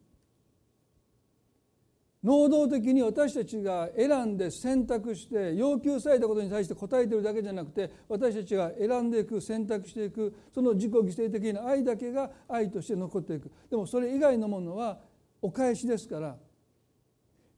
[2.24, 15.00] 能動的に私たちが選んで選択して要求されたことに対して答えているだけじゃなくて私たちが選んでいく選択していくその自己犠牲的な愛だけが愛として残っていくでもそれ以外のものは
[15.42, 16.38] お返しですから。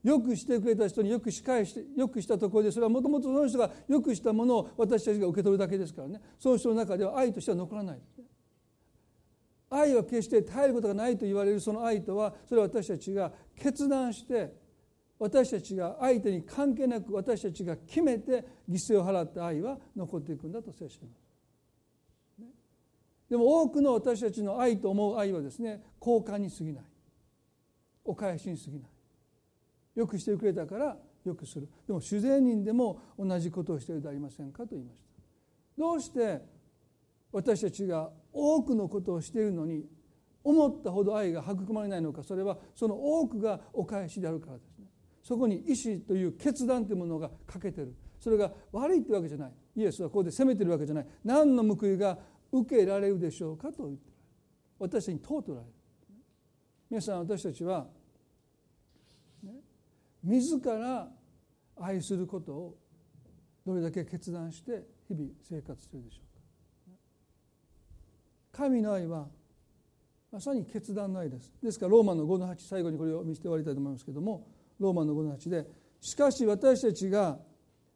[0.04, 6.22] よくしてくれた人によくし返してよくしたところでそれはもともとその人がよくしたものを私たちが受け取るだけですからね。
[6.38, 8.00] その人の中では愛としては残らない。
[8.00, 8.26] ですね。
[9.74, 14.54] 愛は決して耐えることがないと言われるその愛とはそれは私たちが決断して
[15.20, 21.12] 私たちが相手に関係なく私たちが決めて犠牲を払った愛は残っていくんだと聖書に
[23.34, 26.84] でも多くの私たちの愛と思う愛はですね交換に過ぎない。
[28.06, 28.90] お返しに過ぎない。
[29.96, 31.68] よくしてくれたからよくする。
[31.88, 35.82] でも主税人でも同じことをしているでありませんかと言いました。
[35.82, 36.42] どうして
[37.32, 39.86] 私たちが多くのことをしているのに
[40.44, 44.88] 思ったほど愛が育まれないのかそれはその多くがお返しであるからですね。
[45.22, 47.96] そこに意志という決断というものが欠けてる。
[48.20, 49.52] それが悪いってわけじゃない。
[49.76, 51.08] イエスはここで責めてるわけじゃない。
[51.24, 52.18] 何の報いが
[52.52, 54.12] 受けられるでしょうかと言って
[54.80, 55.72] 私たちに問うとられる。
[56.90, 57.88] 皆さん私たちは、
[59.44, 59.54] ね、
[60.24, 61.10] 自ら
[61.78, 62.78] 愛することを
[63.66, 66.33] どれだけ決断して日々生活するでしょう
[68.56, 69.28] 神の愛は
[70.32, 71.52] まさに決断の愛です。
[71.62, 74.48] ですからローマの5の8最後にこれを見せて終わりたいと思いますけども
[74.80, 75.68] ローマの5の8で
[76.00, 77.38] しかし私たちが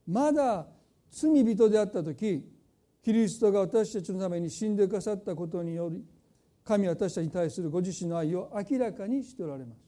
[0.08, 0.68] まだ
[1.12, 2.44] 罪人であった時
[3.04, 6.04] キリストが私たちのために死んでくださったことにより
[6.64, 9.88] 神は私たちに対するご自身の愛を明らかにしておられます。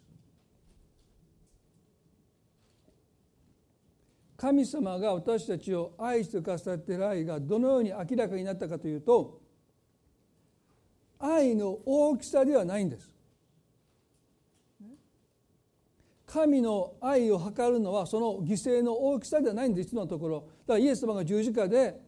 [4.37, 9.41] 神様が私たちを愛してくださっている愛がどのように明らかになったかというと
[11.19, 13.13] 愛の大きさではないんです。
[16.25, 19.89] 神の愛を測るのはその犠牲の大きさではないんです。
[19.89, 20.39] 実のところ。
[20.67, 21.99] だからイエス様が十字架で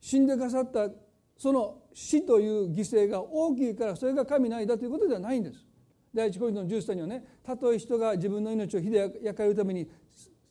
[0.00, 0.88] 死んでくださった
[1.36, 5.66] その死という犠牲が大きいからそれが神の愛だということではないんです。
[6.14, 7.24] 第一コリントの13にはね。
[7.42, 9.88] たとえ人が自分の命を火で焼かれるために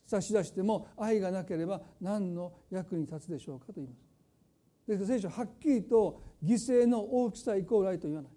[0.04, 4.09] 差し出しても愛がなければ何の役に立つでしょうかと言います。
[4.90, 8.32] ですから聖書はっきりと犠牲の大きさイコール愛と言わない。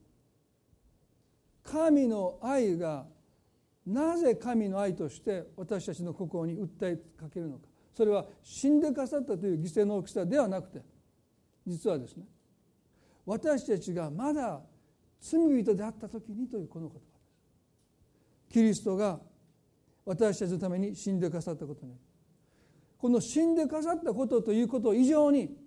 [1.64, 3.06] 神の愛が
[3.86, 7.68] なぜ神の愛として私たちの心に訴えかけるのか。
[7.95, 10.82] それは死んでくださったという犠牲の大きさではなくて
[11.66, 12.24] 実はですね
[13.26, 14.62] 私たちがまだ
[15.22, 17.06] 罪人であった時にというこの言葉で
[18.49, 18.54] す。
[18.54, 19.20] キリストが
[20.06, 21.93] 私たちのために死んでくださったことに
[22.97, 25.62] この死んでくださったことということ以上に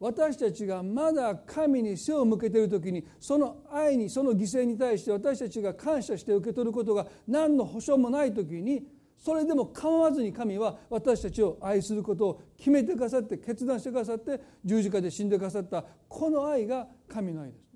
[0.00, 8.86] 私たちがまだ神に背を向けている時にその愛にその犠牲に対して私たちが感謝して受け取ることが何の保証もない時に
[9.18, 17.68] それでも構わずに神は私たちを愛することを決めてくださって決断してくださって十字架で死んでくださったこの愛が神の愛です。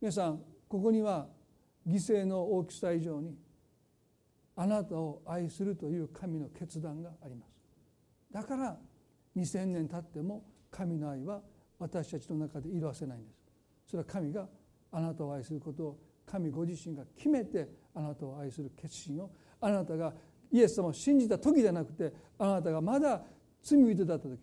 [0.00, 1.28] 皆さんここには
[1.86, 3.36] 犠牲の大きさ以上に
[4.56, 7.52] あなたを愛するという神の決断があります。
[8.32, 8.76] だから
[9.36, 11.40] 2000年経っても神の愛は
[11.78, 13.42] 私たちの中で色あせないんです。
[13.86, 14.46] それは神が
[14.90, 19.30] あなたを愛することを神ご自身が決めてあなたを愛する決心を。
[19.60, 20.12] あなたが
[20.50, 23.22] イエス様を信じた時じゃなくてあなたがまだ
[23.62, 24.38] 罪人だった時。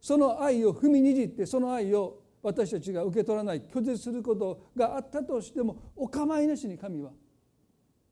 [0.00, 7.10] その愛を踏みにじってその愛を私たちが受け取らない拒絶することがあったとしてもお構いなしに神は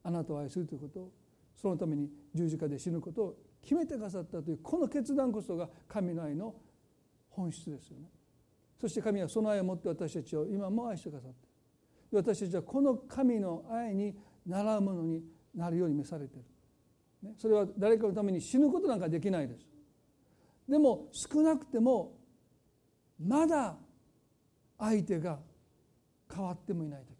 [0.02, 1.12] あなたを愛するということを
[1.54, 6.54] そのために十字架で死ぬことを決めてくださったというこの決断こそが神の愛の
[7.30, 8.08] 本質ですよね。
[8.80, 11.48] そして神はその愛を持って私たちを今も愛してくださって。
[12.12, 14.14] 私たちはこの神の愛に
[14.46, 15.22] 習うものに
[15.54, 16.44] なるように召されている、
[17.30, 19.66] ね、それは誰かのために死ぬことなんかできないです。
[20.68, 22.16] でも少なくても
[23.18, 23.76] まだ
[24.78, 25.38] 相手が
[26.32, 27.14] 変わってもいない時に。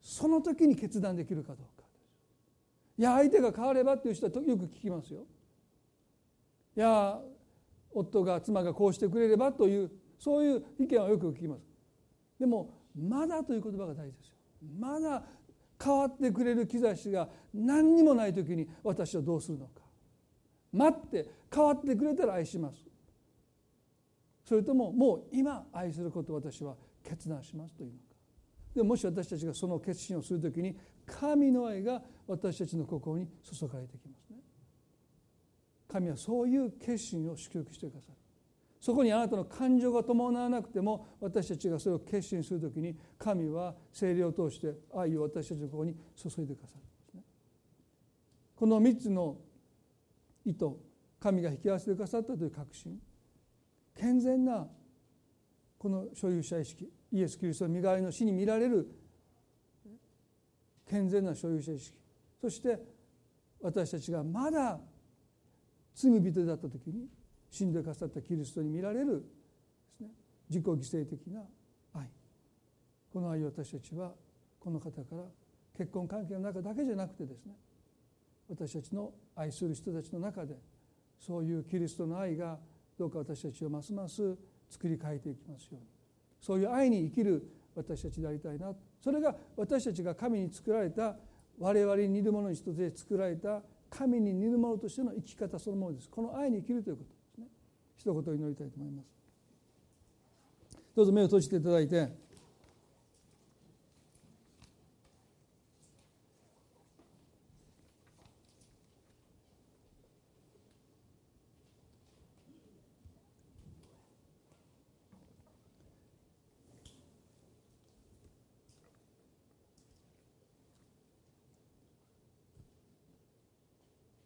[0.00, 1.79] その時に決断できるかどうか。
[3.00, 5.22] いや相手が変わればっていう人はよく聞きますよ。
[6.76, 7.18] いや
[7.90, 11.62] 夫が妻がこうしてくれればというそういう意見はよく聞きます。
[12.38, 14.34] でもまだという言葉が大事ですよ。
[14.78, 15.22] まだ
[15.82, 19.80] 変わってくれる兆しが何にもない時に私はどうするのか。
[20.70, 22.84] 待って変わってくれたら愛します。
[24.44, 27.98] それとももう今愛することを私は決断しますというのか。
[28.74, 30.76] でももし私たちがその決心をする時に
[31.10, 34.36] 神の愛が私たちの心に注がれてきますね。
[35.88, 38.14] 神はそういう決心を祝福してくださる。
[38.80, 47.22] そこにあなたの感情が伴わなくても私たちがそれを決心するときに神は精霊を通して愛を私たちのここに注いでくださるんですね。
[48.56, 49.36] この3つの
[50.46, 50.66] 意図
[51.18, 52.98] 神が引き合わせてくださったという確信。
[53.94, 54.66] 健全な
[55.76, 58.88] この所有者意識イエス・キリストの身代わりの死に見られる
[60.90, 61.96] 健全な所有者意識。
[62.40, 62.78] そして
[63.62, 64.80] 私たちがまだ
[65.94, 67.06] 罪人だった時に
[67.50, 69.24] 死んでくださったキリストに見られる
[70.00, 70.08] です、ね、
[70.48, 71.42] 自己犠牲的な
[71.94, 72.08] 愛。
[73.12, 74.12] この愛を私たちは
[74.58, 75.22] この方から
[75.76, 77.54] 結婚関係の中だけじゃなくてですね
[78.48, 80.56] 私たちの愛する人たちの中で
[81.18, 82.58] そういうキリストの愛が
[82.98, 84.36] どうか私たちをますます
[84.68, 85.80] 作り変えていきますように。
[86.40, 91.16] そういう愛に生きる私たちでありたいなとそれが私たちが神に作られた
[91.58, 96.08] 我々に似るものに一つで作られた神に似るものとしての生き方そのものです。
[96.08, 97.46] この愛に生きるということですね。
[97.96, 99.06] 一言祈りたいと思います。
[100.94, 102.29] どうぞ目を閉じていただいて。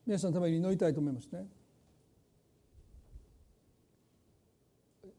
[0.06, 1.46] 皆さんのために祈りたいと思いますね。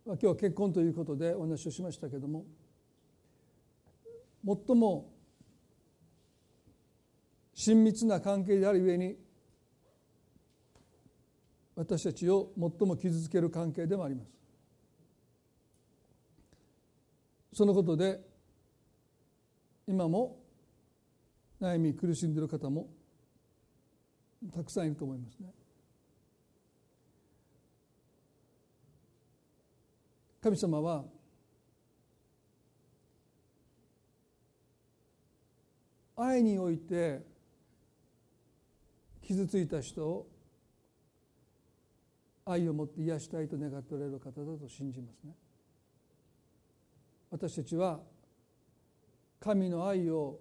[0.06, 2.46] 今日は結婚ということでお話をしましたけれども
[4.46, 5.12] 最も
[7.56, 9.16] 親密な関係であるゆえに
[11.76, 14.30] 私たちを最も傷つける関係でもあります。
[17.54, 18.22] そのことで
[19.88, 20.38] 今も
[21.60, 22.88] 悩み苦しんでいる方も
[24.54, 25.54] たくさんいると思いますね。
[30.42, 31.04] 神様は
[36.16, 37.26] 愛において
[39.24, 40.28] 傷ついた人を
[42.46, 45.34] 愛を持って癒したいと願っておられる方だと信じますね。
[47.32, 48.00] 私たちは
[49.40, 50.40] 神の愛を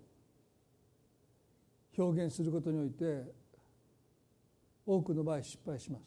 [1.96, 3.22] 表現することにおいて
[4.86, 6.04] 多くの場合失敗します。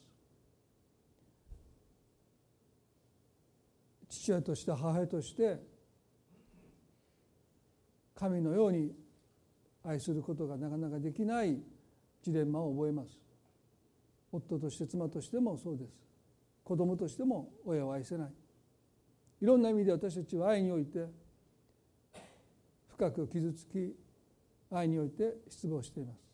[4.10, 5.60] 父親として母親として
[8.16, 8.94] 神のように
[9.84, 11.62] 愛することがなかなかできない
[12.22, 13.20] ジレンマを覚えます。
[14.32, 15.92] 夫として妻としてもそうです。
[16.64, 18.34] 子供としても親を愛せない。
[19.42, 21.06] いろんな意味で私たちは愛において
[22.90, 23.96] 深く傷つき
[24.72, 26.27] 愛において失望しています。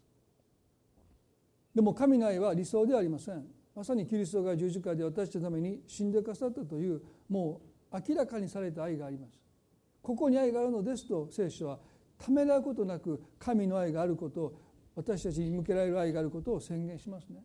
[1.74, 3.46] でも神の愛は理想ではありません。
[3.76, 7.62] まさにキリストが十字架で私たちのために死んでくださったというも
[7.92, 9.40] う明らかにされた愛があります。
[10.02, 11.80] ここに愛があるのですと聖書は
[12.18, 14.54] ためらうことなく神の愛があることを
[14.96, 17.44] 私たちに向けられる愛があることを宣言しますね。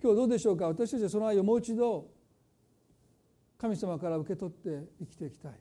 [0.00, 0.68] 今日どうでしょうか？
[0.68, 2.08] 私たちはその愛をもう一度
[3.58, 5.52] 神様から受け取って生きていきたい。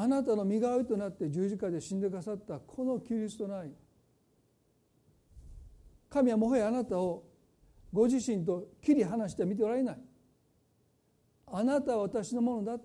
[0.00, 3.72] あなたの身代わりとなって十字架で死んでくださったこのキリストの愛。
[6.08, 7.24] 神はもはやあなたを
[7.92, 9.98] ご自身と切り離して見ておられない。
[11.48, 12.84] あなたは私のものだって。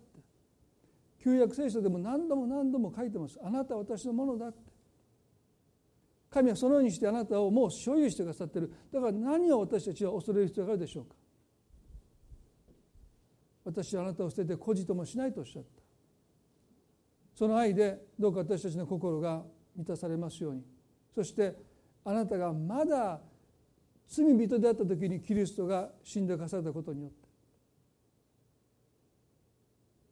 [1.23, 3.37] 旧約聖書でも何度も何度も書いてます。
[3.43, 4.57] あなたは私のものだって。
[6.31, 8.73] 神はそのようにしてあなたをもう所有してくださってる。
[8.91, 11.15] だから何を私たちは恐れる必要があるでしょうか。
[13.65, 15.92] 私はあなたを捨てて孤児ともしないとおっしゃった。
[17.33, 19.43] その愛でどうか私たちの心が
[19.75, 20.63] 満たされますように。
[21.13, 21.55] そして
[22.05, 23.19] あなたがまだ
[24.07, 27.23] 罪人であった時にキリストが死んでかされたことによって。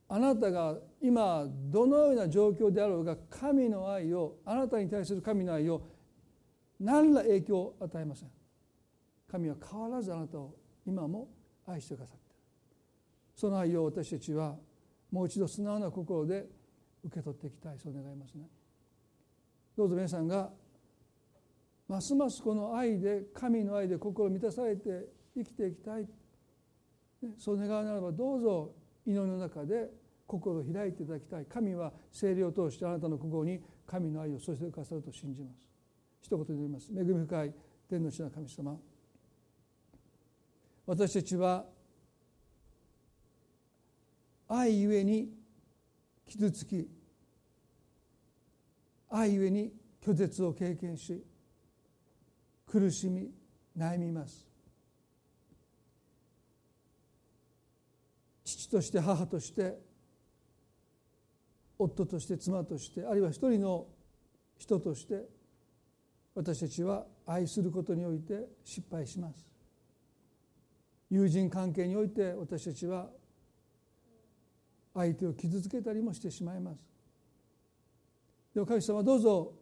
[0.09, 5.87] あなたが今どのような状況であろうが神の愛をあなたに対する神の愛を
[6.79, 8.29] 何ら影響を与えません。
[9.31, 10.53] 神は変わらずあなたを
[10.85, 11.29] 今も
[11.65, 12.35] 愛してくださっている。
[13.35, 14.57] その愛を私たちは
[15.11, 16.45] もう一度素直な心で
[17.03, 18.43] 受け取っていきたいそう願いますね。
[19.77, 20.49] どうぞ皆さんが
[21.87, 26.07] ますますこの愛で神の愛で心満たされて生きていきたい。
[27.37, 28.73] そう願うならばどうぞ
[29.05, 29.89] 祈りの中で
[30.25, 31.45] 心を開いていただきたい。
[31.45, 35.67] 神は聖霊を通してあなたの心に神の愛を注いでくださると信じます。
[36.21, 36.91] 一言で言います。
[36.91, 37.53] 恵み深い
[37.89, 38.77] 天の地の神様。
[40.85, 41.65] 私たちは
[44.47, 45.40] 愛ゆえに
[46.31, 46.87] 傷つき
[49.09, 51.21] 愛ゆえに拒絶を経験し
[52.65, 53.29] 苦しみ
[53.77, 54.47] 悩みます。
[58.45, 59.77] 父として母として
[61.77, 63.87] 夫として妻としてあるいは一人の
[64.57, 65.25] 人として
[66.33, 69.45] 私たちは愛することにおいて失敗します。
[71.09, 73.09] 友人関係において私たちは
[74.93, 76.79] 相手を傷つけたりもしてしまいます。
[78.53, 79.53] でも神様どうぞ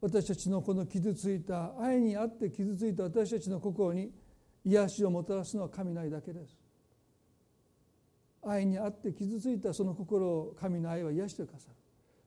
[0.00, 4.10] 私たちのこの傷ついた愛にあって傷ついた私たちの心に
[4.64, 6.56] 癒しをもたらすのは神の愛だけです。
[8.42, 11.76] 愛にあって傷ついたその心を神の愛は癒してくださる。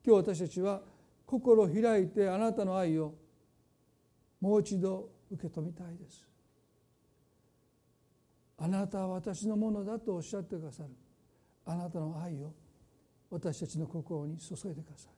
[0.05, 0.81] 今日私たちは
[1.25, 3.15] 心を開いてあなたの愛を
[4.39, 6.27] もう一度受け止めたいです。
[8.57, 10.89] あなたは私のものだとおっしゃってくださる。
[11.66, 12.53] あなたの愛を
[13.30, 15.14] 私たちの心に注いでください。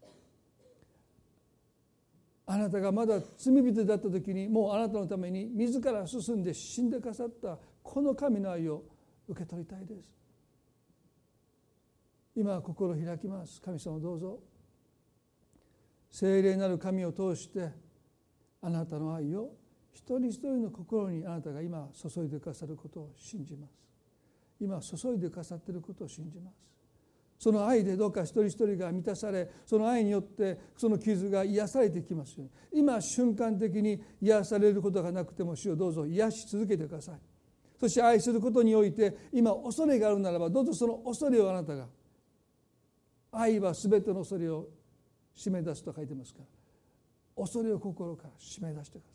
[2.47, 8.83] あなたがまだ罪人だった時にもうあなたのために自ら進んで死んでくださったこの神の愛を
[9.27, 10.09] 受け取りたいです。
[12.35, 13.61] 今心を開きます。
[13.61, 14.39] 神様どうぞ。
[16.11, 17.71] 聖霊なる神を通して
[18.61, 19.51] あなたの愛を
[19.91, 23.94] 一人一人の心にあなたが今注いでくださることを信じます。
[24.59, 26.55] 今注いでくださっていることを信じます。
[27.37, 32.81] その愛でどうか一人一人が満たされその愛によってその傷が癒されてきますように。
[32.81, 37.15] 今瞬間的に癒されることがなくても主をどうぞ癒し続けてください。
[37.77, 41.87] そして愛することにおいて今恐れがあるならばどうぞその恐れをあなたが
[43.31, 44.69] 愛は全ての恐れを
[45.35, 49.11] 締め出すと書いてますから恐れを心から締め出してくださ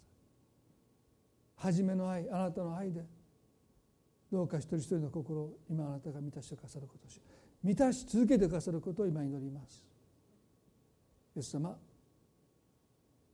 [1.67, 1.73] い。
[1.73, 3.01] 初めの愛あなたの愛で
[4.31, 7.21] どうか一人一人の心を今あなたが満たしてくださることをし
[7.63, 9.85] 満たし続けてくださることを今祈ります
[11.37, 11.77] イエス様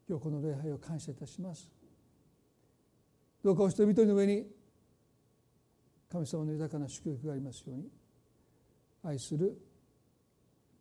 [0.09, 1.69] 今日この礼拝を感謝いたします
[3.45, 4.47] どうかお人一人の上に
[6.11, 7.89] 神様の豊かな祝福がありますように
[9.05, 9.57] 愛する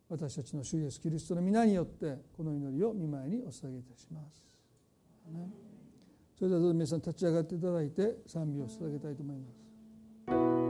[0.08, 4.44] 私たちの主イエスキリストの皆によってこの祈りを見舞いにお捧げいたします。
[6.38, 9.65] それではどうぞ皆さん立ち上がっていただいて賛美を捧げたいと思います。
[10.28, 10.65] thank you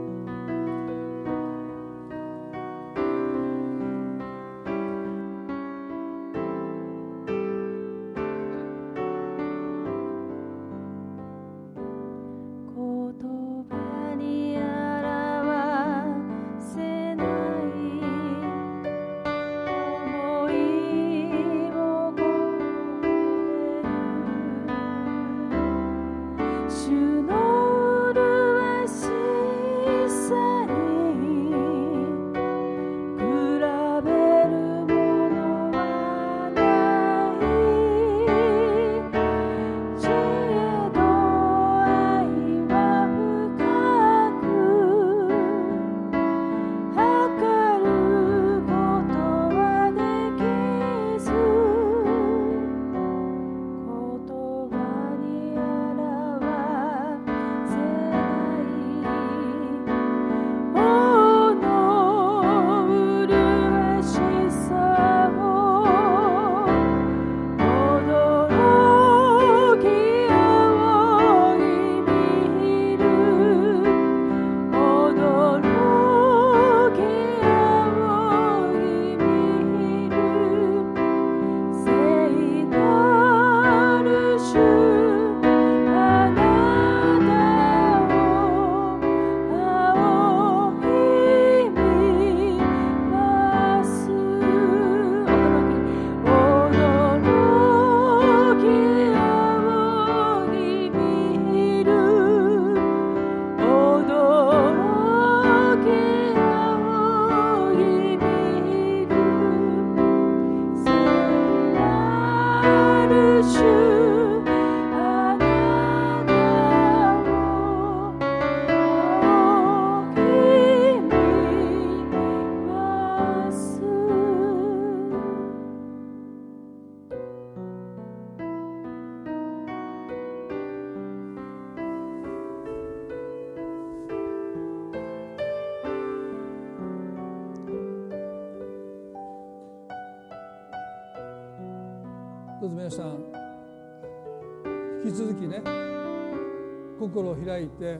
[147.47, 147.99] 開いて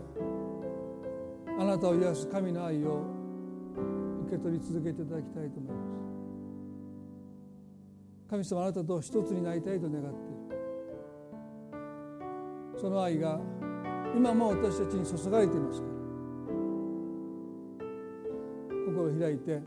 [1.58, 3.06] あなたを癒す神の愛を
[4.28, 5.98] 受け取り続けていただきたいと思います。
[8.30, 10.18] 神様あなたと一つになりたいと願っている。
[12.78, 13.40] その愛が
[14.16, 15.94] 今も私たちに注がれていますから。
[18.86, 19.62] 心を開いて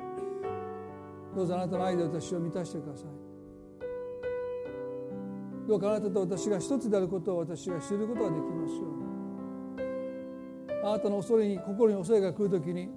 [1.34, 3.08] どうぞあなたの愛で私を満たしてください。
[5.66, 9.09] どうかあなたと私が一つであることを私が知ることができますように。
[10.82, 12.88] あなたの恐れに心に恐れが来るときに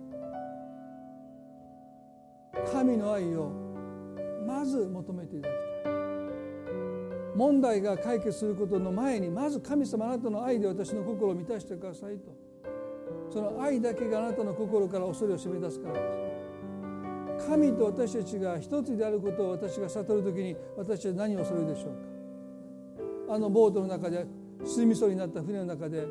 [2.71, 3.51] 神の愛を
[4.47, 5.93] まず求めていただきたい。
[7.35, 12.31] 問題が解決することの前にまず神様あなたの愛で私の心を満たしてくださいと。
[13.31, 15.93] その愛だけがあなたの心から恐れを締め出すから。
[15.95, 15.99] で
[17.39, 23.33] す神と私たちが一つであることを私が悟る時に私は何をするでしょうか。
[23.35, 24.25] あのボートの中で
[24.63, 26.05] 沈みそになった船の中で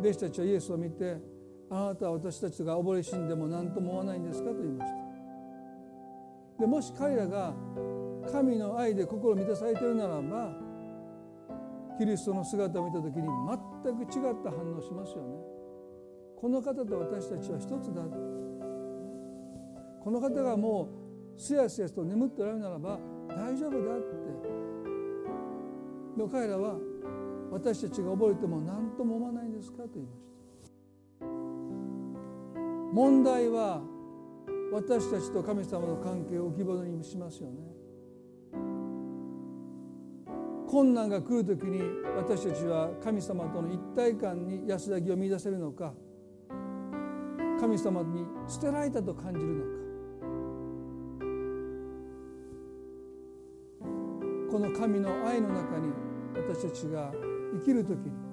[0.00, 1.16] 弟子たちはイエスを見て
[1.70, 4.98] あなたは私たちが溺れ死んでも何とも思わないんですかと言いました。
[6.60, 7.54] でもし彼らが
[8.30, 10.52] 神の愛で心満たされているならば
[11.98, 13.26] キリストの姿を見た時に
[13.82, 15.36] 全く違った反応しますよね。
[16.40, 18.02] この方と私たちは一つだ。
[20.02, 20.88] この方がも
[21.36, 22.98] うすやすやと眠っておられるならば
[23.28, 24.04] 大丈夫だって。
[26.16, 26.76] でも彼らは
[27.50, 30.28] 私たちが溺れても何とも思わないんですかと言いました。
[32.92, 33.82] 問題は
[34.72, 37.56] 私たちと神様の関係を浮き彫りにしますよね。
[40.68, 41.80] 困難が来る時に
[42.16, 45.94] 私たちは神様との一体感に安らぎを見出せるのか。
[47.58, 49.78] 神様に捨てられたと感じるのか。
[54.50, 55.92] この神の愛の中に
[56.34, 57.12] 私たちが
[57.54, 58.28] 生きる時に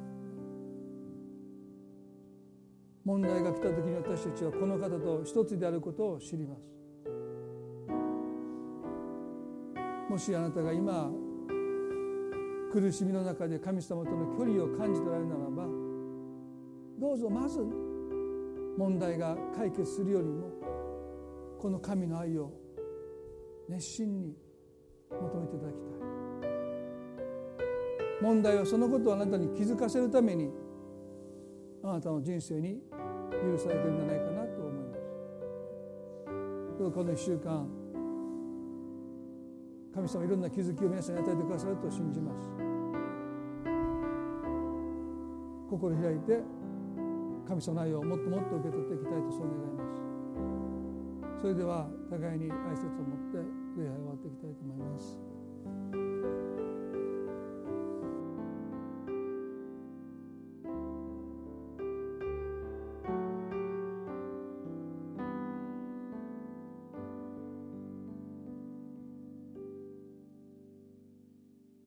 [3.06, 6.76] 問題が来た時に私たちはこの方と一つであることを知ります。
[10.10, 11.12] もしあなたが今
[12.72, 15.66] 苦しみの中で神様との距離を感じておられるならば
[17.00, 17.60] どうぞまず
[18.78, 20.50] 問題が解決するよりも
[21.60, 22.52] この神の愛を
[23.70, 24.36] 熱心に
[25.10, 25.94] 求めていただきたい。
[28.22, 30.50] 問題はそのことをあなたに気づかせるために
[31.84, 32.82] あなたの人生に
[33.32, 35.06] 許されているんじゃないかなと思います。
[36.80, 37.68] どうこの1週間
[39.94, 42.50] 神様いろんな気づきを皆さんに与えてくださると信じます。
[45.70, 46.42] 心開いて
[47.48, 49.86] 神様の愛をもっともっと受け取っていきたいとそう願いま
[51.38, 51.42] す。
[51.42, 53.38] それでは互いに挨拶を持って
[53.78, 55.35] 礼拝を終わっていきたいと思います。